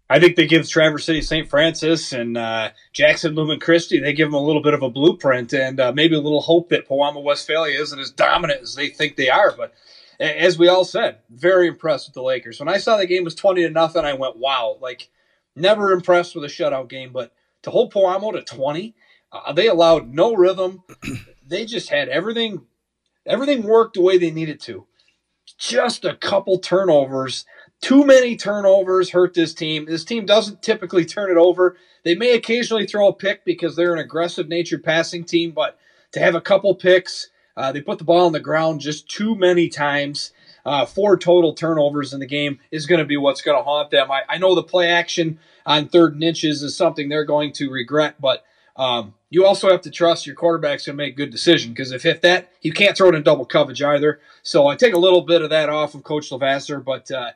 [0.10, 1.50] I think they give Traverse City St.
[1.50, 5.52] Francis and uh, Jackson Lumen Christi, they give them a little bit of a blueprint
[5.54, 9.16] and uh, maybe a little hope that Pewamo Westphalia isn't as dominant as they think
[9.16, 9.52] they are.
[9.56, 9.74] But
[10.20, 12.60] as we all said, very impressed with the Lakers.
[12.60, 15.10] When I saw the game was 20 to nothing, I went, wow, like
[15.56, 17.12] never impressed with a shutout game.
[17.12, 18.94] But to hold Pewamo to 20,
[19.32, 20.84] uh, they allowed no rhythm.
[21.46, 22.66] They just had everything,
[23.26, 24.86] everything worked the way they needed to.
[25.58, 27.46] Just a couple turnovers
[27.82, 29.86] too many turnovers hurt this team.
[29.86, 31.78] This team doesn't typically turn it over.
[32.04, 35.78] They may occasionally throw a pick because they're an aggressive nature passing team, but
[36.14, 39.36] to have a couple picks, uh, they put the ball on the ground just too
[39.36, 40.32] many times.
[40.66, 43.92] Uh, four total turnovers in the game is going to be what's going to haunt
[43.92, 44.10] them.
[44.12, 47.70] I, I, know the play action on third and inches is something they're going to
[47.70, 48.44] regret, but
[48.76, 52.06] um, you also have to trust your quarterback's going to make good decision because if,
[52.06, 54.20] if that, you can't throw it in double coverage either.
[54.44, 57.32] So I take a little bit of that off of Coach Lavasser, but uh,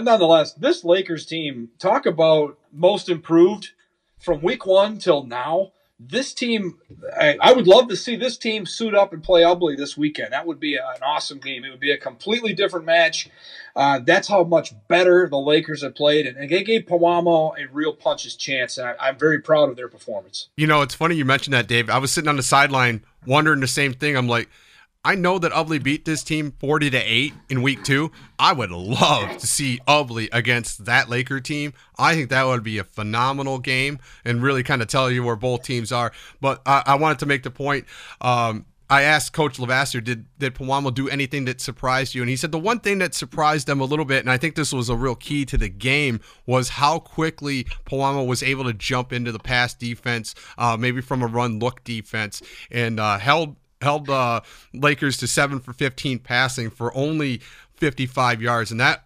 [0.00, 3.70] nonetheless, this Lakers team, talk about most improved
[4.18, 5.72] from week one till now.
[6.00, 6.78] This team,
[7.18, 10.32] I, I, would love to see this team suit up and play Ubly this weekend.
[10.32, 11.64] That would be an awesome game.
[11.64, 13.30] It would be a completely different match.
[13.76, 17.72] Uh, that's how much better the Lakers have played, and, and they gave Pewamo a
[17.72, 18.76] real puncher's chance.
[18.76, 20.48] And I, I'm very proud of their performance.
[20.56, 21.88] You know, it's funny you mentioned that, Dave.
[21.88, 24.16] I was sitting on the sideline wondering the same thing.
[24.16, 24.48] I'm like,
[25.04, 28.10] I know that Ubly beat this team 40 to 8 in week 2.
[28.38, 31.74] I would love to see Ubly against that Laker team.
[31.98, 35.36] I think that would be a phenomenal game and really kind of tell you where
[35.36, 36.12] both teams are.
[36.40, 37.84] But I, I wanted to make the point
[38.20, 42.22] um, I asked Coach Lavasser, did did Pewamo do anything that surprised you?
[42.22, 44.54] And he said the one thing that surprised them a little bit, and I think
[44.54, 48.74] this was a real key to the game, was how quickly Pewamo was able to
[48.74, 53.56] jump into the pass defense, uh, maybe from a run look defense, and uh, held
[53.84, 54.40] held uh,
[54.72, 57.40] Lakers to seven for 15 passing for only
[57.76, 59.04] 55 yards, and that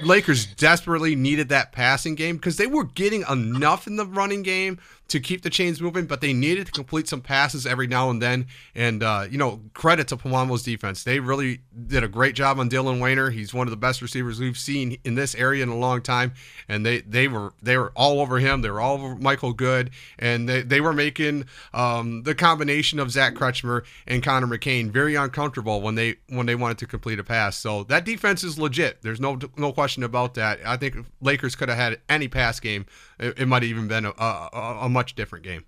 [0.00, 4.78] Lakers desperately needed that passing game because they were getting enough in the running game
[5.08, 8.20] to keep the chains moving, but they needed to complete some passes every now and
[8.20, 8.46] then.
[8.74, 11.02] And, uh, you know, credit to Pewamo's defense.
[11.02, 13.30] They really did a great job on Dylan Wayner.
[13.30, 16.34] He's one of the best receivers we've seen in this area in a long time.
[16.68, 18.60] And they, they were they were all over him.
[18.60, 19.90] They were all over Michael Good.
[20.18, 25.14] And they, they were making um, the combination of Zach Kretschmer and Connor McCain very
[25.14, 27.56] uncomfortable when they when they wanted to complete a pass.
[27.56, 29.00] So that defense is legit.
[29.00, 30.58] There's no no question about that.
[30.66, 32.84] I think Lakers could have had any pass game
[33.18, 35.64] it, it might have even been a, a, a much different game.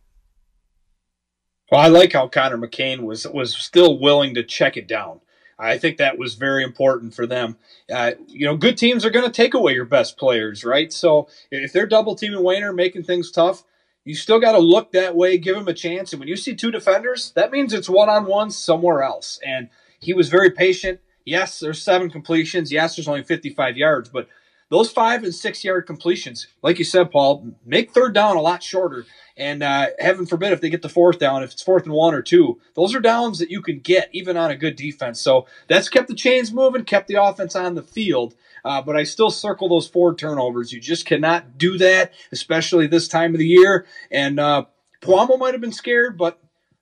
[1.71, 5.21] Well, I like how Connor McCain was was still willing to check it down.
[5.57, 7.57] I think that was very important for them.
[7.93, 10.93] Uh, you know, good teams are going to take away your best players, right?
[10.93, 13.62] So if they're double teaming Wayner, making things tough,
[14.05, 16.12] you still got to look that way, give him a chance.
[16.12, 19.38] And when you see two defenders, that means it's one on one somewhere else.
[19.47, 19.69] And
[20.01, 20.99] he was very patient.
[21.25, 22.73] Yes, there's seven completions.
[22.73, 24.29] Yes, there's only 55 yards, but
[24.70, 28.62] those five and six yard completions, like you said, Paul, make third down a lot
[28.62, 29.04] shorter.
[29.37, 32.14] And uh, heaven forbid if they get the fourth down, if it's fourth and one
[32.14, 35.20] or two, those are downs that you can get even on a good defense.
[35.20, 38.35] So that's kept the chains moving, kept the offense on the field.
[38.64, 40.72] Uh, but I still circle those four turnovers.
[40.72, 43.87] You just cannot do that, especially this time of the year.
[44.11, 44.66] And uh,
[45.02, 46.38] Pewamo might have been scared, but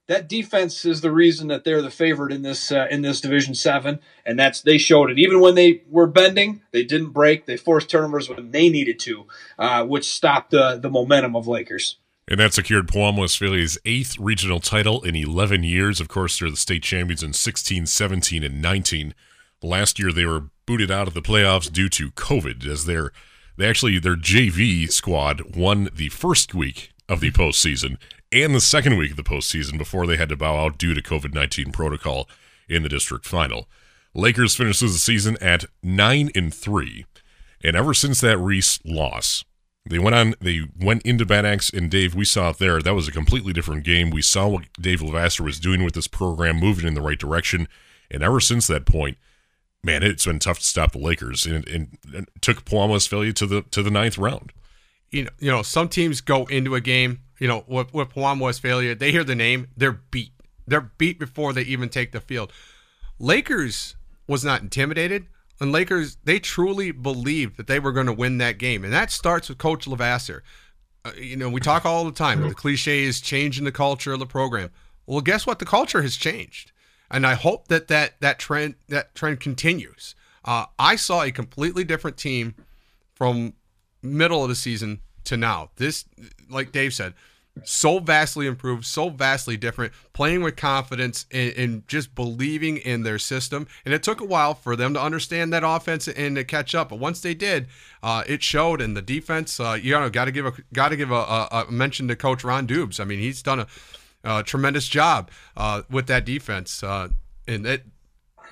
[0.09, 3.53] that defense is the reason that they're the favorite in this uh, in this Division
[3.53, 5.19] Seven, and that's they showed it.
[5.19, 7.45] Even when they were bending, they didn't break.
[7.45, 9.27] They forced turnovers when they needed to,
[9.59, 11.97] uh, which stopped the the momentum of Lakers.
[12.27, 15.99] And that secured Pewamo Westphalia's eighth regional title in 11 years.
[15.99, 19.15] Of course, they're the state champions in 16, 17, and 19.
[19.63, 23.11] Last year, they were booted out of the playoffs due to COVID, as their
[23.57, 27.97] they actually their JV squad won the first week of the postseason
[28.31, 31.01] and the second week of the postseason before they had to bow out due to
[31.01, 32.29] COVID 19 protocol
[32.67, 33.67] in the district final.
[34.13, 37.05] Lakers finishes the season at 9 and 3.
[37.63, 39.43] And ever since that Reese loss,
[39.85, 42.81] they went on they went into Bad Axe and Dave, we saw it there.
[42.81, 44.11] That was a completely different game.
[44.11, 47.67] We saw what Dave Lavasser was doing with this program, moving in the right direction.
[48.11, 49.17] And ever since that point,
[49.83, 53.45] man, it's been tough to stop the Lakers and, and, and took Pewamo failure to
[53.45, 54.51] the to the ninth round.
[55.09, 58.41] You know, you know, some teams go into a game you know, with, with Pewamo
[58.41, 60.33] Westphalia, they hear the name, they're beat.
[60.67, 62.51] They're beat before they even take the field.
[63.17, 63.95] Lakers
[64.27, 65.27] was not intimidated.
[65.61, 68.85] And Lakers, they truly believed that they were going to win that game.
[68.85, 70.41] And that starts with Coach Lavasser.
[71.05, 72.47] uh, you know, we talk all the time.
[72.47, 74.71] The cliche is changing the culture of the program.
[75.05, 75.59] Well, guess what?
[75.59, 76.71] The culture has changed,
[77.09, 80.13] and I hope that that that trend that trend continues.
[80.45, 82.55] Uh, I saw a completely different team
[83.15, 83.53] from
[84.01, 85.71] middle of the season to now.
[85.77, 86.05] This,
[86.49, 87.13] like Dave said,
[87.63, 93.19] so vastly improved, so vastly different, playing with confidence and, and, just believing in their
[93.19, 93.67] system.
[93.85, 96.89] And it took a while for them to understand that offense and to catch up.
[96.89, 97.67] But once they did,
[98.03, 98.81] uh, it showed.
[98.81, 101.65] And the defense, uh, you know, got to give a got to give a, a,
[101.67, 102.99] a, mention to Coach Ron Dubes.
[102.99, 103.67] I mean, he's done a,
[104.23, 107.09] a tremendous job uh, with that defense, uh,
[107.47, 107.85] and it.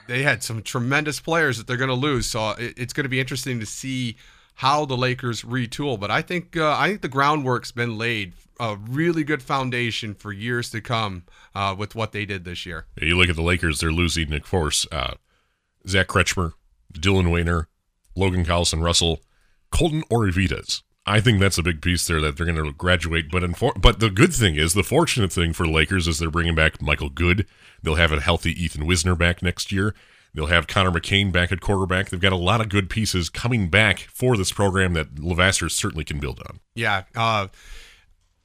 [0.07, 3.09] They had some tremendous players that they're going to lose, so it, it's going to
[3.09, 4.15] be interesting to see
[4.57, 5.99] how the Lakers retool.
[5.99, 10.31] But I think uh, I think the groundwork's been laid a really good foundation for
[10.31, 11.23] years to come
[11.55, 12.85] uh, with what they did this year.
[12.99, 15.15] You look at the Lakers; they're losing, of course, uh,
[15.87, 16.53] Zach Kretschmer,
[16.93, 17.67] Dylan Wayner,
[18.15, 19.21] Logan Collison Russell,
[19.71, 20.81] Colton Orevitas.
[21.05, 23.31] I think that's a big piece there that they're going to graduate.
[23.31, 26.55] But infor- but the good thing is, the fortunate thing for Lakers is they're bringing
[26.55, 27.45] back Michael Good.
[27.81, 29.93] They'll have a healthy Ethan Wisner back next year.
[30.33, 32.09] They'll have Connor McCain back at quarterback.
[32.09, 36.03] They've got a lot of good pieces coming back for this program that Levasseur certainly
[36.03, 36.59] can build on.
[36.75, 37.03] Yeah.
[37.15, 37.47] Uh,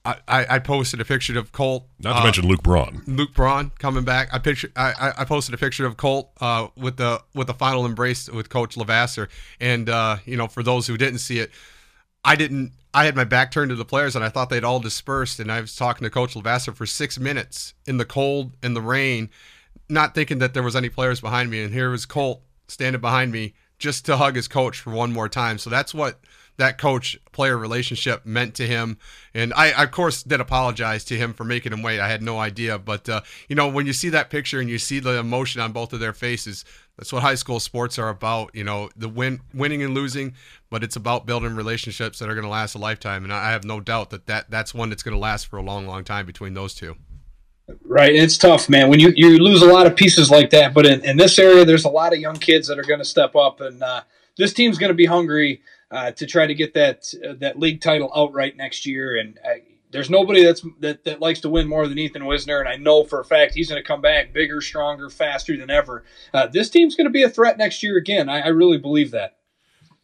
[0.05, 1.87] I, I posted a picture of Colt.
[1.99, 3.03] Not to uh, mention Luke Braun.
[3.07, 4.33] Luke Braun coming back.
[4.33, 7.85] I picture I, I posted a picture of Colt uh, with the with the final
[7.85, 9.29] embrace with Coach Levasseur.
[9.61, 11.51] And uh, you know, for those who didn't see it,
[12.25, 12.73] I didn't.
[12.93, 15.39] I had my back turned to the players, and I thought they'd all dispersed.
[15.39, 18.81] And I was talking to Coach Levasseur for six minutes in the cold and the
[18.81, 19.29] rain,
[19.89, 21.63] not thinking that there was any players behind me.
[21.63, 25.29] And here was Colt standing behind me just to hug his coach for one more
[25.29, 25.57] time.
[25.57, 26.19] So that's what
[26.57, 28.97] that coach player relationship meant to him.
[29.33, 31.99] And I, of course, did apologize to him for making him wait.
[31.99, 32.77] I had no idea.
[32.77, 35.71] But, uh, you know, when you see that picture and you see the emotion on
[35.71, 36.63] both of their faces,
[36.97, 38.53] that's what high school sports are about.
[38.53, 40.35] You know, the win, winning and losing,
[40.69, 43.23] but it's about building relationships that are going to last a lifetime.
[43.23, 45.63] And I have no doubt that, that that's one that's going to last for a
[45.63, 46.95] long, long time between those two.
[47.85, 48.89] Right, it's tough, man.
[48.89, 51.63] When you you lose a lot of pieces like that, but in, in this area,
[51.63, 54.01] there's a lot of young kids that are going to step up, and uh,
[54.37, 57.79] this team's going to be hungry uh, to try to get that uh, that league
[57.79, 59.17] title outright next year.
[59.17, 59.59] And uh,
[59.91, 63.05] there's nobody that's that, that likes to win more than Ethan Wisner, and I know
[63.05, 66.03] for a fact he's going to come back bigger, stronger, faster than ever.
[66.33, 68.27] Uh, this team's going to be a threat next year again.
[68.27, 69.37] I, I really believe that.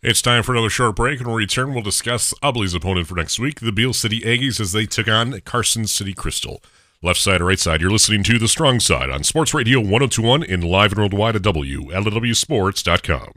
[0.02, 3.16] It's time for another short break, and when we return, we'll discuss Ubly's opponent for
[3.16, 6.64] next week, the Beal City Aggies, as they took on Carson City Crystal.
[7.02, 10.44] Left side or right side, you're listening to The Strong Side on Sports Radio 1021
[10.44, 13.32] and live and worldwide at WLEWSports.com.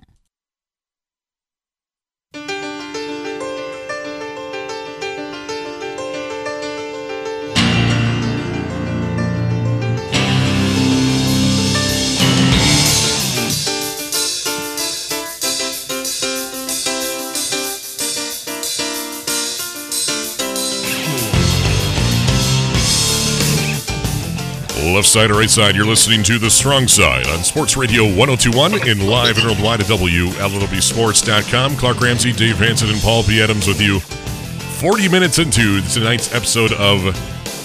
[25.02, 28.88] Left side or right side, you're listening to The Strong Side on Sports Radio 1021
[28.88, 31.76] and live and worldwide at WLEWSports.com.
[31.76, 33.42] Clark Ramsey, Dave Hanson, and Paul P.
[33.42, 37.02] Adams with you 40 minutes into tonight's episode of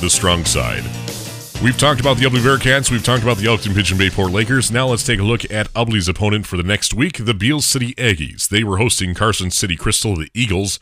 [0.02, 0.84] The Strong Side.
[1.62, 2.90] We've talked about the Ubly Bearcats.
[2.90, 4.72] We've talked about the Elkton Pigeon Bayport Lakers.
[4.72, 7.94] Now let's take a look at Ubly's opponent for the next week, the Beal City
[8.00, 8.50] Aggies.
[8.50, 10.80] They were hosting Carson City Crystal, the Eagles,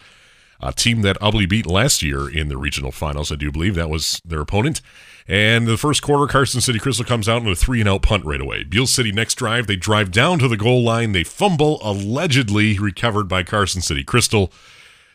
[0.66, 3.32] a team that Ubly beat last year in the regional finals.
[3.32, 4.82] I do believe that was their opponent.
[5.28, 8.26] And the first quarter, Carson City Crystal comes out in a three and out punt
[8.26, 8.64] right away.
[8.64, 11.14] Beal City next drive, they drive down to the goal line.
[11.14, 14.52] They fumble, allegedly recovered by Carson City Crystal.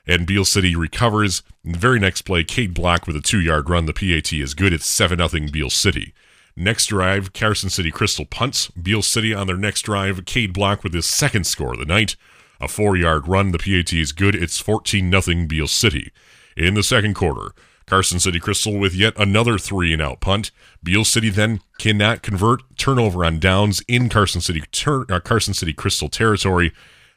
[0.06, 1.42] And Beal City recovers.
[1.64, 3.86] In the very next play, Cade Block with a two yard run.
[3.86, 4.72] The PAT is good.
[4.72, 6.14] It's 7 0 Beal City.
[6.56, 8.68] Next drive, Carson City Crystal punts.
[8.70, 12.16] Beal City on their next drive, Cade Block with his second score of the night.
[12.60, 13.52] A four yard run.
[13.52, 14.34] The PAT is good.
[14.34, 16.12] It's 14 0 Beal City.
[16.56, 17.52] In the second quarter,
[17.86, 20.50] Carson City Crystal with yet another three and out punt.
[20.82, 26.08] Beal City then cannot convert turnover on downs in Carson City uh, Carson City Crystal
[26.08, 26.72] territory.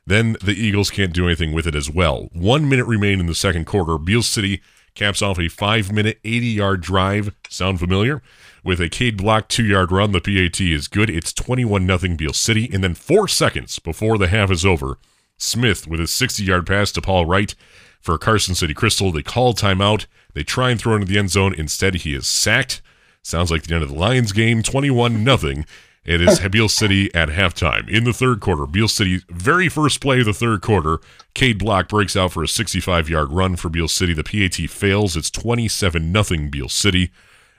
[0.06, 2.29] Then the Eagles can't do anything with it as well.
[2.34, 3.97] One minute remain in the second quarter.
[3.97, 4.62] Beal City
[4.95, 7.36] caps off a five minute, 80 yard drive.
[7.49, 8.21] Sound familiar?
[8.63, 11.09] With a Cade Block two yard run, the PAT is good.
[11.09, 12.70] It's 21 0 Beal City.
[12.74, 14.97] And then four seconds before the half is over,
[15.38, 17.53] Smith with a 60 yard pass to Paul Wright
[17.99, 19.11] for Carson City Crystal.
[19.11, 20.05] They call timeout.
[20.34, 21.53] They try and throw into the end zone.
[21.53, 22.81] Instead, he is sacked.
[23.21, 25.65] Sounds like the end of the Lions game, 21 nothing.
[26.05, 27.88] It is Beal City at halftime.
[27.89, 30.99] In the third quarter, Beal City's very first play of the third quarter,
[31.34, 34.13] Cade Block breaks out for a 65 yard run for Beal City.
[34.13, 35.15] The PAT fails.
[35.15, 37.11] It's 27 nothing Beal City.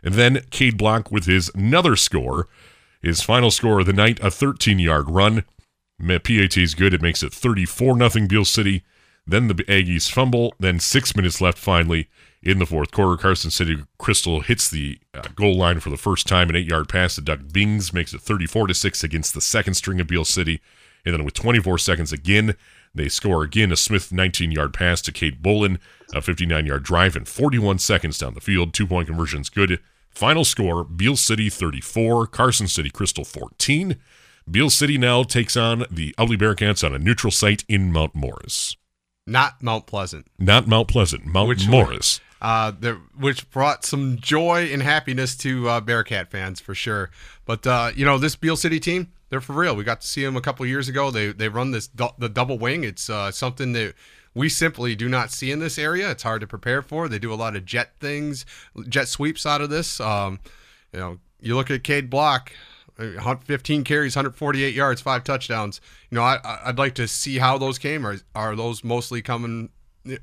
[0.03, 2.49] And then Cade Block with his another score,
[3.01, 5.45] his final score of the night, a 13 yard run.
[6.01, 6.95] PAT is good.
[6.95, 8.85] It makes it 34 nothing Beal City.
[9.27, 10.55] Then the Aggies fumble.
[10.59, 12.09] Then six minutes left finally
[12.43, 13.17] in the fourth quarter.
[13.21, 16.51] Carson City Crystal hits the uh, goal line for the first time.
[16.51, 19.75] An eight yard pass to Doug Bings makes it 34 to 6 against the second
[19.75, 20.61] string of Beal City.
[21.05, 22.55] And then with 24 seconds again,
[22.95, 25.79] they score again a Smith 19 yard pass to Kate Bolin,
[26.15, 28.73] a 59 yard drive, and 41 seconds down the field.
[28.73, 29.81] Two point conversions good.
[30.11, 33.99] Final score Beal City 34, Carson City Crystal 14.
[34.51, 38.77] Beal City now takes on the Ubly Bearcats on a neutral site in Mount Morris.
[39.27, 40.27] Not Mount Pleasant.
[40.39, 42.21] Not Mount Pleasant, Mount Which- Morris.
[42.43, 42.73] uh,
[43.19, 47.11] which brought some joy and happiness to uh, Bearcat fans for sure.
[47.47, 49.75] But uh, you know, this Beal City team, they're for real.
[49.75, 51.11] We got to see them a couple years ago.
[51.11, 52.85] They they run this du- the double wing.
[52.85, 53.95] It's uh, something that
[54.35, 56.11] we simply do not see in this area.
[56.11, 57.09] It's hard to prepare for.
[57.09, 58.45] They do a lot of jet things,
[58.91, 59.99] jet sweeps out of this.
[60.01, 60.39] Um,
[60.93, 62.53] you know, you look at Cade Block.
[62.99, 65.81] Uh, 15 carries, 148 yards, five touchdowns.
[66.11, 68.07] You know, I, I'd like to see how those came.
[68.07, 69.71] Are are those mostly coming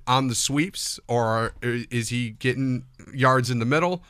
[0.07, 4.03] on the sweeps, or is he getting yards in the middle?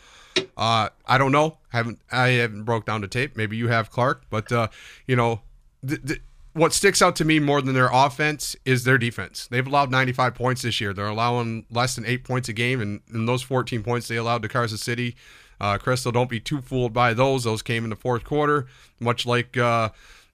[0.57, 1.57] Uh, I don't know.
[1.70, 3.36] haven't I haven't broke down the tape.
[3.36, 4.24] Maybe you have, Clark.
[4.30, 4.68] But uh,
[5.07, 5.41] you know,
[5.88, 6.22] th- th-
[6.53, 9.47] what sticks out to me more than their offense is their defense.
[9.47, 10.93] They've allowed 95 points this year.
[10.93, 14.41] They're allowing less than eight points a game, and, and those 14 points they allowed
[14.41, 15.16] to Carson City.
[15.62, 17.43] Uh, Crystal, don't be too fooled by those.
[17.43, 18.66] Those came in the fourth quarter,
[18.99, 19.89] much like uh,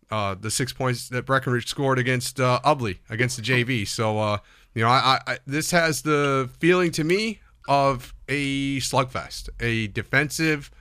[0.10, 3.86] uh, the six points that Breckenridge scored against uh, Ubly against the JV.
[3.86, 4.38] So, uh,
[4.74, 10.72] you know, I, I, this has the feeling to me of a slugfest, a defensive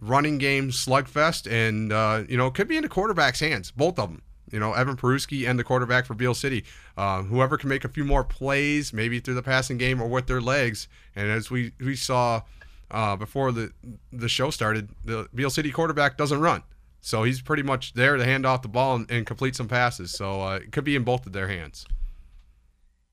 [0.00, 4.00] running game slugfest, and uh, you know, it could be in the quarterback's hands, both
[4.00, 4.22] of them.
[4.50, 6.64] You know, Evan Peruski and the quarterback for Beal City.
[6.96, 10.26] Uh, whoever can make a few more plays, maybe through the passing game or with
[10.26, 10.88] their legs.
[11.14, 12.42] And as we we saw
[12.92, 13.72] uh, before the
[14.12, 16.62] the show started, the Beal City quarterback doesn't run,
[17.00, 20.12] so he's pretty much there to hand off the ball and, and complete some passes.
[20.12, 21.86] So uh, it could be in both of their hands.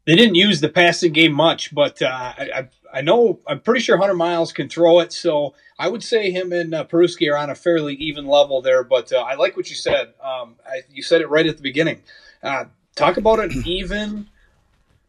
[0.06, 3.98] They didn't use the passing game much, but uh, I, I know I'm pretty sure
[3.98, 5.14] Hunter Miles can throw it.
[5.14, 8.84] So I would say him and uh, Peruski are on a fairly even level there.
[8.84, 10.14] But uh, I like what you said.
[10.24, 12.02] Um, I, you said it right at the beginning.
[12.42, 12.66] Uh,
[12.96, 14.30] talk about an even,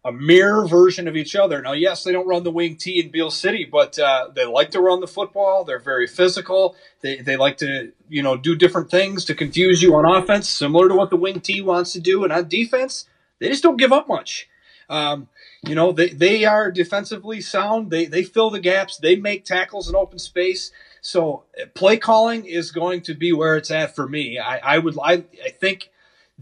[0.04, 1.60] a mirror version of each other.
[1.60, 4.70] Now, yes, they don't run the wing T in Beal City, but uh, they like
[4.70, 5.64] to run the football.
[5.64, 6.74] They're very physical.
[7.02, 10.88] They they like to you know do different things to confuse you on offense, similar
[10.88, 12.24] to what the wing T wants to do.
[12.24, 13.06] And on defense,
[13.38, 14.48] they just don't give up much.
[14.88, 15.28] Um,
[15.62, 17.90] you know, they, they are defensively sound.
[17.90, 18.96] They, they fill the gaps.
[18.96, 20.72] They make tackles in open space.
[21.00, 21.44] So
[21.74, 24.38] play calling is going to be where it's at for me.
[24.38, 25.90] I, I would I, I think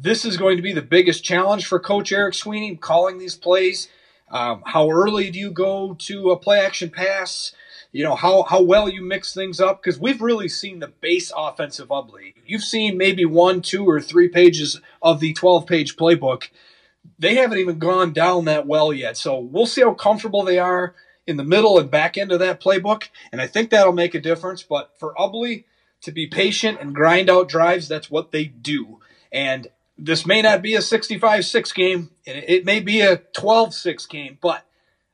[0.01, 3.89] this is going to be the biggest challenge for Coach Eric Sweeney calling these plays.
[4.31, 7.53] Um, how early do you go to a play action pass?
[7.91, 11.33] You know how how well you mix things up because we've really seen the base
[11.35, 12.35] offensive Ubly.
[12.47, 16.49] You've seen maybe one, two, or three pages of the twelve page playbook
[17.19, 19.17] they haven't even gone down that well yet.
[19.17, 20.95] So we'll see how comfortable they are
[21.27, 23.09] in the middle and back end of that playbook.
[23.33, 24.63] And I think that'll make a difference.
[24.63, 25.65] But for Ubly
[26.03, 29.01] to be patient and grind out drives, that's what they do.
[29.33, 29.69] And
[29.99, 34.07] this may not be a 65 6 game, and it may be a 12 6
[34.07, 34.65] game, but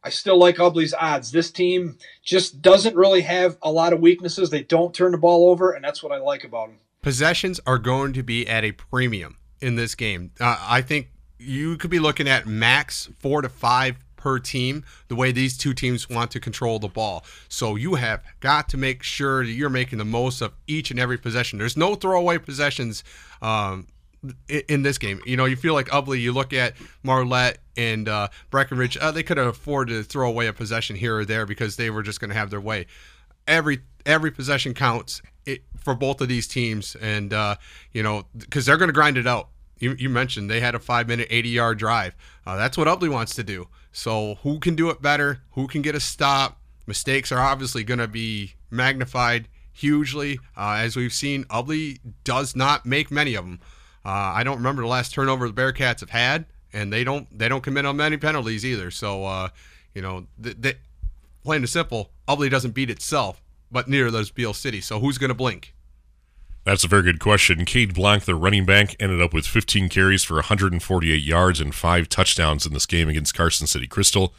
[0.03, 1.33] I still like Ubly's odds.
[1.33, 4.51] This team just doesn't really have a lot of weaknesses.
[4.51, 6.79] They don't turn the ball over, and that's what I like about them.
[7.01, 10.33] Possessions are going to be at a premium in this game.
[10.39, 11.09] Uh, I think
[11.39, 15.75] you could be looking at max four to five per team the way these two
[15.75, 17.25] teams want to control the ball.
[17.49, 20.99] So you have got to make sure that you're making the most of each and
[20.99, 21.59] every possession.
[21.59, 23.05] There's no throwaway possessions
[23.43, 23.87] um,
[24.49, 25.21] in, this game.
[25.25, 29.23] You know, you feel like Ubly, you look at Marlette and uh, Breckenridge, uh, they
[29.23, 32.31] could afford to throw away a possession here or there because they were just going
[32.31, 32.87] to have their way.
[33.47, 37.57] Every every possession counts it, for both of these teams, and uh,
[37.93, 39.49] you know because they're going to grind it out
[39.79, 42.15] you, you mentioned they had a five minute, 80 yard drive.
[42.47, 43.69] Uh, that's what Ubly wants to do.
[43.93, 45.43] So, who can do it better?
[45.53, 46.61] Who can get a stop?
[46.87, 50.39] Mistakes are obviously going to be magnified hugely.
[50.57, 53.61] Uh, as we've seen, Ubly does not make many of them.
[54.05, 57.49] Uh, I don't remember the last turnover the Bearcats have had, and they don't they
[57.49, 58.91] don't commit on many penalties either.
[58.91, 59.49] So, uh,
[59.95, 60.77] you know, th-
[61.43, 64.81] plain and simple, Ubly doesn't beat itself, but neither does Beal City.
[64.81, 65.75] So, who's going to blink?
[66.65, 67.67] That's a very good question.
[67.67, 72.09] Cade Block, the running back, ended up with 15 carries for 148 yards and five
[72.09, 74.35] touchdowns in this game against Carson City Crystal.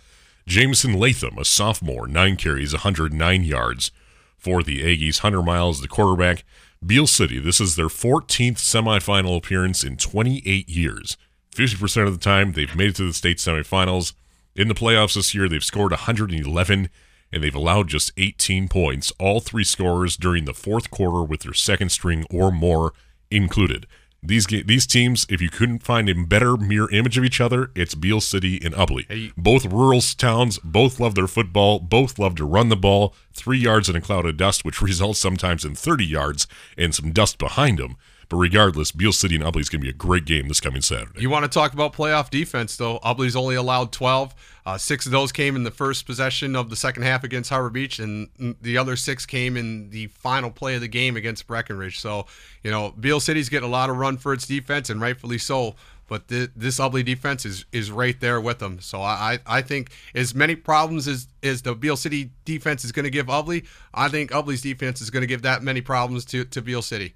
[0.48, 3.92] Jameson Latham, a sophomore, nine carries, 109 yards
[4.38, 5.20] for the Aggies.
[5.20, 6.44] Hunter Miles, the quarterback.
[6.86, 11.18] Beal City, this is their 14th semifinal appearance in 28 years.
[11.56, 14.14] 50% of the time, they've made it to the state semifinals.
[14.56, 16.90] In the playoffs this year, they've scored 111
[17.32, 21.54] and they've allowed just 18 points, all three scorers during the fourth quarter with their
[21.54, 22.94] second string or more
[23.32, 23.88] included.
[24.28, 27.72] These ga- these teams, if you couldn't find a better mirror image of each other,
[27.76, 29.06] it's Beal City and Ubly.
[29.08, 29.32] Hey.
[29.38, 33.14] Both rural towns, both love their football, both love to run the ball.
[33.34, 36.48] Three yards in a cloud of dust, which results sometimes in 30 yards
[36.78, 37.98] and some dust behind them.
[38.30, 40.82] But regardless, Beal City and Ubly is going to be a great game this coming
[40.82, 41.22] Saturday.
[41.22, 43.00] You want to talk about playoff defense, though?
[43.00, 44.34] Ubly's only allowed 12.
[44.66, 47.70] Uh, six of those came in the first possession of the second half against Harbor
[47.70, 48.30] Beach, and
[48.62, 52.00] the other six came in the final play of the game against Breckenridge.
[52.00, 52.26] So,
[52.64, 55.76] you know, Beal City's getting a lot of run for its defense, and rightfully so.
[56.08, 58.80] But th- this Ubly defense is is right there with them.
[58.80, 63.06] So I, I think as many problems as, as the Beal City defense is going
[63.06, 66.46] to give Ubly, I think Ubly's defense is going to give that many problems to,
[66.46, 67.16] to Beal City.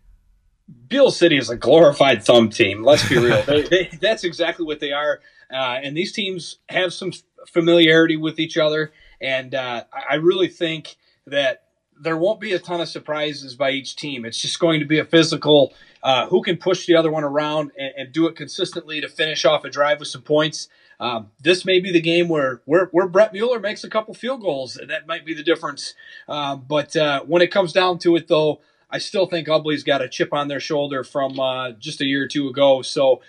[0.88, 2.84] Beal City is a glorified thumb team.
[2.84, 3.42] Let's be real.
[3.44, 5.22] they, they, that's exactly what they are.
[5.52, 7.12] Uh, and these teams have some
[7.48, 8.92] familiarity with each other.
[9.22, 10.98] And uh, I really think
[11.28, 11.64] that
[12.00, 14.26] there won't be a ton of surprises by each team.
[14.26, 17.72] It's just going to be a physical uh, who can push the other one around
[17.78, 20.70] and, and, do it consistently to finish off a drive with some points.
[21.02, 24.40] Um, this may be the game where, where, where Brett Mueller makes a couple field
[24.42, 24.78] goals.
[24.78, 25.94] And that might be the difference.
[26.30, 30.02] Um, but uh, when it comes down to it, though, I still think Ubly's got
[30.02, 32.82] a chip on their shoulder from uh, just a year or two ago.
[32.82, 33.22] So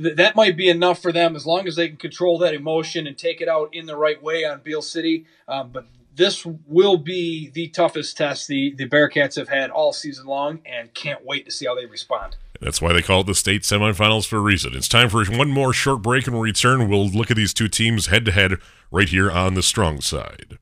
[0.00, 3.06] th- that might be enough for them as long as they can control that emotion
[3.06, 5.26] and take it out in the right way on Beal City.
[5.46, 5.86] Um, but
[6.16, 10.92] this will be the toughest test the, the Bearcats have had all season long and
[10.94, 12.36] can't wait to see how they respond.
[12.60, 14.74] That's why they call it the state semifinals for a reason.
[14.74, 16.88] It's time for one more short break and return.
[16.88, 18.58] We'll look at these two teams head to head
[18.90, 20.58] right here on the strong side.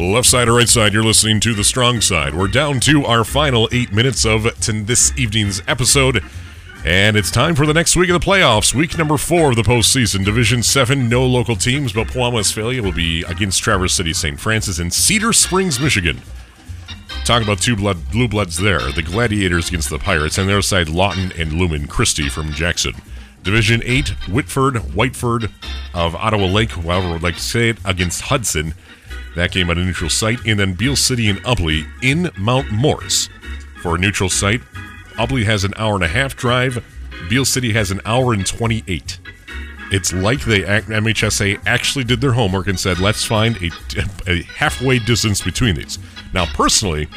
[0.00, 2.34] Left side or right side, you're listening to the strong side.
[2.34, 4.44] We're down to our final eight minutes of
[4.86, 6.24] this evening's episode.
[6.86, 9.62] And it's time for the next week of the playoffs, week number four of the
[9.62, 10.24] postseason.
[10.24, 14.40] Division 7, no local teams, but Pewamo Westphalia will be against Traverse City St.
[14.40, 16.22] Francis in Cedar Springs, Michigan.
[17.26, 18.90] Talk about two blood, blue bloods there.
[18.92, 22.94] The Gladiators against the Pirates, and their side Lawton and Lumen Christi from Jackson.
[23.42, 25.52] Division 8, Whitford, Whiteford
[25.92, 28.72] of Ottawa Lake, however would like to say it, against Hudson.
[29.36, 30.44] That game at a neutral site.
[30.46, 33.28] And then Beal City and Ubly in Mount Morris
[33.82, 34.60] for a neutral site.
[35.14, 36.84] Ubly has an hour and a half drive.
[37.28, 39.18] Beal City has an hour and 28.
[39.92, 43.70] It's like they MHSAA actually did their homework and said, let's find a,
[44.28, 45.98] a halfway distance between these.
[46.32, 47.08] Now, personally,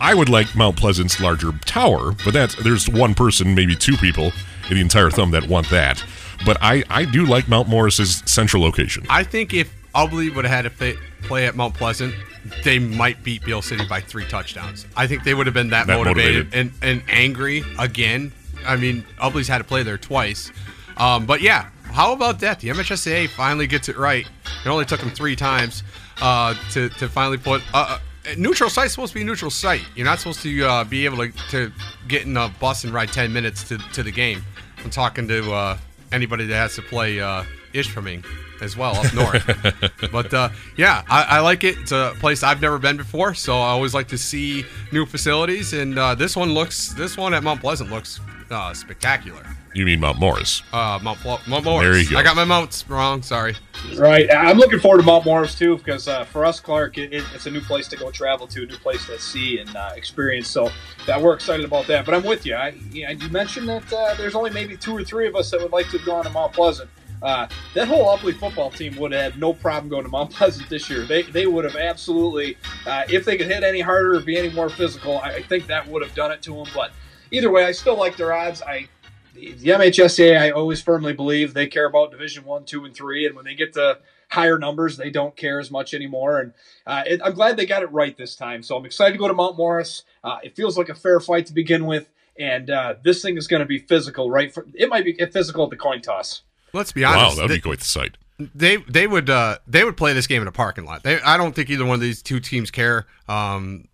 [0.00, 4.32] I would like Mount Pleasant's larger tower, but that's there's one person, maybe two people
[4.68, 6.04] in the entire thumb that want that.
[6.44, 9.06] But I, I do like Mount Morris's central location.
[9.08, 12.14] I think if Ubly would have had to play at Mount Pleasant,
[12.62, 14.86] they might beat Beal City by three touchdowns.
[14.96, 16.72] I think they would have been that, That motivated, motivated.
[16.82, 18.32] And, and angry again.
[18.64, 20.52] I mean, Ubly's had to play there twice.
[20.98, 22.60] Um, but yeah, how about that?
[22.60, 24.24] The MHSAA finally gets it right.
[24.64, 25.82] It only took them three times
[26.22, 27.62] uh, to, to finally put.
[27.74, 29.84] Uh, uh, neutral site's supposed to be a neutral site.
[29.96, 31.72] You're not supposed to uh, be able to, to
[32.06, 34.44] get in a bus and ride 10 minutes to, to the game.
[34.84, 35.78] I'm talking to uh,
[36.12, 37.42] anybody that has to play uh,
[37.72, 38.24] Ishpeming
[38.60, 39.92] as well up north.
[40.12, 41.78] but uh, yeah, I, I, like it.
[41.78, 45.72] It's a place I've never been before, so I always like to see new facilities.
[45.72, 49.44] And uh, this one looks, this one at Mount Pleasant looks uh, spectacular.
[49.74, 50.62] You mean Mount Morris?
[50.72, 51.84] Uh, Mount, Pl- Mount Morris.
[51.84, 52.16] There you go.
[52.16, 53.22] I got my mounts wrong.
[53.22, 53.54] Sorry.
[53.96, 54.28] Right.
[54.34, 57.50] I'm looking forward to Mount Morris too because uh, for us, Clark, it, it's a
[57.50, 60.48] new place to go travel to, a new place to see and uh, experience.
[60.48, 60.70] So
[61.06, 62.06] that we're excited about that.
[62.06, 62.54] But I'm with you.
[62.54, 65.60] I, you, you mentioned that uh, there's only maybe two or three of us that
[65.60, 66.90] would like to go on to Mount Pleasant.
[67.22, 70.68] Uh, that whole Ubly football team would have had no problem going to Mount Pleasant
[70.68, 71.04] this year.
[71.04, 72.56] They, they would have absolutely,
[72.86, 75.66] uh, if they could hit any harder or be any more physical, I, I think
[75.66, 76.66] that would have done it to them.
[76.74, 76.92] But
[77.30, 78.62] either way, I still like their odds.
[78.62, 78.88] I
[79.34, 83.36] the MHSAA, I always firmly believe they care about Division One, Two, and Three, and
[83.36, 83.98] when they get to
[84.28, 86.40] higher numbers, they don't care as much anymore.
[86.40, 86.52] And
[86.86, 88.62] uh, it, I'm glad they got it right this time.
[88.62, 90.02] So I'm excited to go to Mount Morris.
[90.24, 92.08] Uh, it feels like a fair fight to begin with,
[92.38, 94.52] and uh, this thing is going to be physical, right?
[94.52, 96.42] For, it might be physical at the coin toss.
[96.72, 97.22] Let's be honest.
[97.22, 98.16] Wow, that'd they, be quite the sight.
[98.38, 101.02] They they would uh, they would play this game in a parking lot.
[101.02, 103.88] They, I don't think either one of these two teams care um,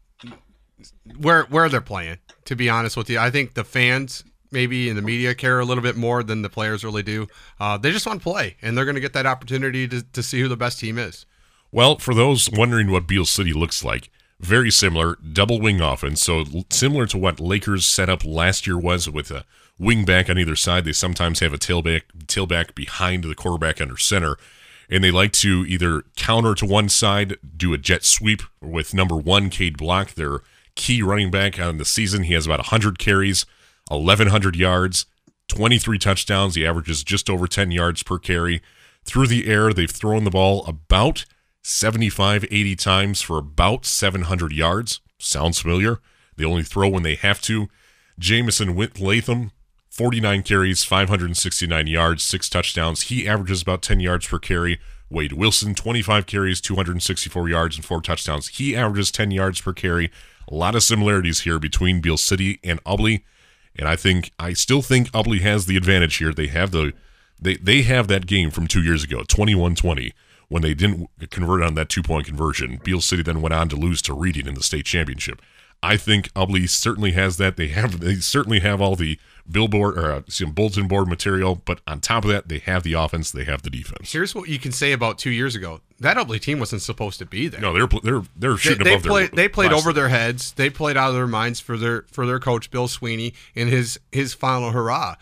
[1.18, 2.18] where where they're playing.
[2.46, 5.64] To be honest with you, I think the fans maybe in the media care a
[5.64, 7.26] little bit more than the players really do.
[7.58, 10.22] Uh, they just want to play, and they're going to get that opportunity to, to
[10.22, 11.26] see who the best team is.
[11.72, 14.10] Well, for those wondering what Beal City looks like,
[14.40, 16.22] very similar, double wing offense.
[16.22, 19.44] So similar to what Lakers set up last year was with a
[19.78, 20.84] wing back on either side.
[20.84, 24.36] They sometimes have a tailback tailback behind the quarterback under center.
[24.90, 29.16] and they like to either counter to one side, do a jet sweep with number
[29.16, 30.40] one, Cade Block, their
[30.74, 32.24] key running back on the season.
[32.24, 33.46] He has about 100 carries,
[33.88, 35.06] 1,100 yards,
[35.48, 36.54] 23 touchdowns.
[36.54, 38.60] He averages just over 10 yards per carry.
[39.04, 41.24] Through the air, they've thrown the ball about
[41.62, 45.00] 75, 80 times for about 700 yards.
[45.18, 45.98] Sounds familiar.
[46.36, 47.68] They only throw when they have to.
[48.18, 49.50] Jamison Latham,
[49.94, 53.02] 49 carries, 569 yards, six touchdowns.
[53.02, 54.80] He averages about 10 yards per carry.
[55.08, 58.48] Wade Wilson, 25 carries, 264 yards, and four touchdowns.
[58.48, 60.10] He averages 10 yards per carry.
[60.50, 63.22] A lot of similarities here between Beal City and Ubly.
[63.76, 66.32] And I think I still think Ubly has the advantage here.
[66.32, 66.92] They have the
[67.40, 70.12] they they have that game from two years ago, 21-20,
[70.48, 72.80] when they didn't convert on that two point conversion.
[72.82, 75.40] Beal City then went on to lose to Reading in the state championship.
[75.84, 77.56] I think Ubly certainly has that.
[77.56, 79.20] They have they certainly have all the
[79.50, 82.94] billboard or uh, some bulletin board material, but on top of that, they have the
[82.94, 84.12] offense, they have the defense.
[84.12, 87.26] Here's what you can say about two years ago: that Ubly team wasn't supposed to
[87.26, 87.60] be there.
[87.60, 89.36] No, they're they're they're shooting they, they above played, their.
[89.36, 90.52] They played over their heads.
[90.52, 93.98] They played out of their minds for their for their coach Bill Sweeney in his
[94.12, 95.16] his final hurrah.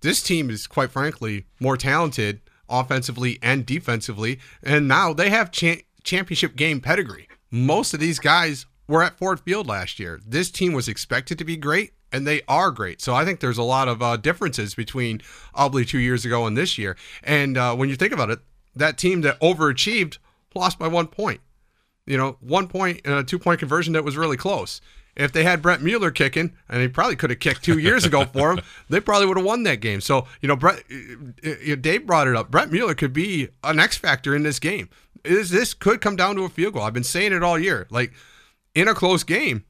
[0.00, 5.82] This team is quite frankly more talented offensively and defensively, and now they have cha-
[6.04, 7.28] championship game pedigree.
[7.50, 10.20] Most of these guys were at Ford Field last year.
[10.26, 13.00] This team was expected to be great, and they are great.
[13.00, 15.20] So I think there's a lot of uh, differences between
[15.54, 16.96] Ubly two years ago and this year.
[17.22, 18.40] And uh, when you think about it,
[18.74, 20.18] that team that overachieved
[20.54, 21.40] lost by one point.
[22.06, 24.80] You know, one point and a two point conversion that was really close.
[25.14, 28.24] If they had Brett Mueller kicking, and he probably could have kicked two years ago
[28.24, 30.00] for him, they probably would have won that game.
[30.00, 30.84] So, you know, Brett,
[31.44, 32.52] uh, uh, Dave brought it up.
[32.52, 34.88] Brett Mueller could be an X factor in this game.
[35.24, 36.84] Is this could come down to a field goal?
[36.84, 37.88] I've been saying it all year.
[37.90, 38.12] Like
[38.76, 39.64] in a close game,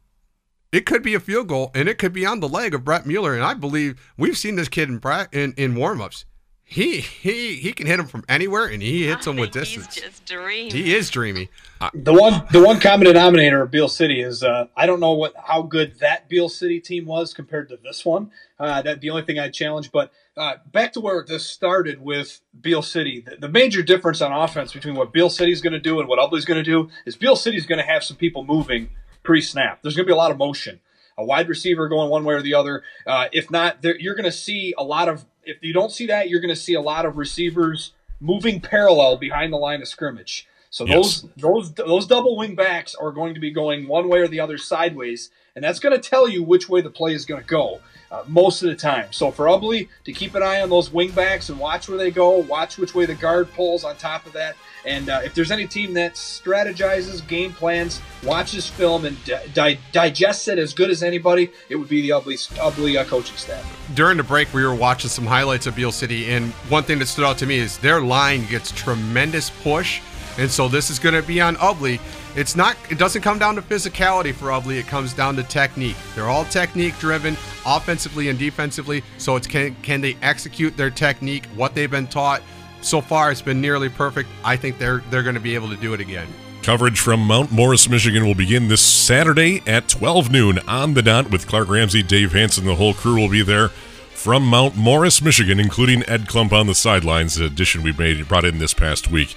[0.73, 3.07] it could be a field goal, and it could be on the leg of Brett
[3.07, 3.35] Mueller.
[3.35, 6.25] And I believe we've seen this kid in pra- in, in warmups.
[6.71, 9.95] He he he can hit him from anywhere, and he hits them with distance.
[9.95, 10.71] He's just dreaming.
[10.71, 11.49] He is dreamy.
[11.95, 15.33] The one the one common denominator of Beal City is uh, I don't know what
[15.43, 18.33] how good that Beal City team was compared to this one.
[18.61, 19.91] Uh, that the only thing I'd challenge.
[19.91, 24.31] But uh, back to where this started with Beal City, the, the major difference on
[24.31, 26.91] offense between what Beal City is going to do and what Ubly's going to do
[27.07, 28.91] is Beal City is going to have some people moving
[29.29, 29.83] pre-snap.
[29.83, 30.81] There's going to be a lot of motion.
[31.19, 32.83] A wide receiver going one way or the other.
[33.07, 35.27] Uh, if not, there, you're going to see a lot of.
[35.45, 39.19] If you don't see that, you're going to see a lot of receivers moving parallel
[39.19, 40.47] behind the line of scrimmage.
[40.71, 40.97] So Yes.
[40.97, 44.41] those those those double wing backs are going to be going one way or the
[44.41, 47.47] other sideways, and that's going to tell you which way the play is going to
[47.47, 47.81] go
[48.11, 49.13] uh, most of the time.
[49.13, 52.11] So for Ubly to keep an eye on those wing backs and watch where they
[52.11, 55.51] go, watch which way the guard pulls on top of that, and uh, if there's
[55.51, 60.91] any team that strategizes, game plans, watches film, and di- di- digests it as good
[60.91, 63.65] as anybody, it would be the Ubly Ubly uh, coaching staff.
[63.95, 67.07] During the break, we were watching some highlights of Beal City, and one thing that
[67.07, 70.01] stood out to me is their line gets tremendous push,
[70.39, 72.01] and so this is going to be on Ubly.
[72.37, 72.77] It's not.
[72.91, 74.79] It doesn't come down to physicality for Ubly.
[74.79, 75.97] It comes down to technique.
[76.15, 77.37] They're all technique driven,
[77.67, 79.03] offensively and defensively.
[79.19, 82.43] So it's can can they execute their technique, what they've been taught.
[82.81, 84.29] So far, it's been nearly perfect.
[84.45, 86.29] I think they're they're going to be able to do it again.
[86.63, 91.31] Coverage from Mount Morris, Michigan will begin this Saturday at 12 noon on the dot
[91.31, 92.67] with Clark Ramsey, Dave Hanson.
[92.67, 93.71] The whole crew will be there
[94.11, 98.45] from Mount Morris, Michigan, including Ed Klump on the sidelines, the addition we made brought
[98.45, 99.35] in this past week.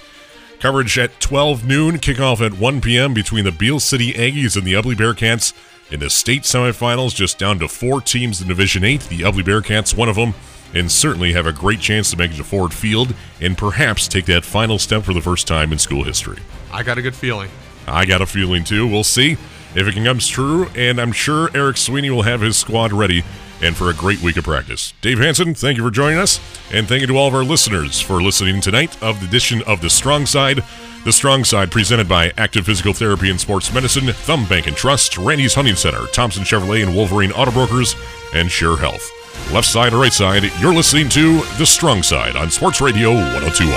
[0.62, 3.12] Coverage at 12 noon, kickoff at 1 p.m.
[3.12, 5.52] between the Beal City Aggies and the Ubly Bearcats
[5.90, 9.00] in the state semifinals, just down to four teams in Division 8.
[9.00, 10.34] The Ubly Bearcats, one of them,
[10.72, 14.26] and certainly have a great chance to make it to Ford Field and perhaps take
[14.26, 16.38] that final step for the first time in school history.
[16.72, 17.50] I got a good feeling.
[17.88, 18.86] I got a feeling too.
[18.86, 19.32] We'll see
[19.74, 23.24] if it comes true, and I'm sure Eric Sweeney will have his squad ready
[23.62, 24.92] and for a great week of practice.
[25.00, 26.40] Dave Hanson, thank you for joining us,
[26.72, 29.80] and thank you to all of our listeners for listening tonight of the edition of
[29.80, 30.62] The Strong Side.
[31.04, 35.16] The Strong Side presented by Active Physical Therapy and Sports Medicine, Thumb Bank and Trust,
[35.16, 37.94] Randy's Hunting Center, Thompson Chevrolet and Wolverine Auto Brokers,
[38.34, 39.10] and Sure Health.
[39.52, 43.72] Left side or right side, you're listening to The Strong Side on Sports Radio 1021.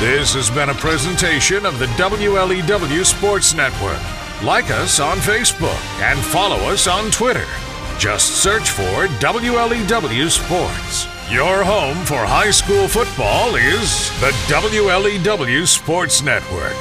[0.00, 4.27] This has been a presentation of the WLEW Sports Network.
[4.42, 7.44] Like us on Facebook and follow us on Twitter.
[7.98, 11.08] Just search for WLEW Sports.
[11.28, 16.76] Your home for high school football is the WLEW Sports Network.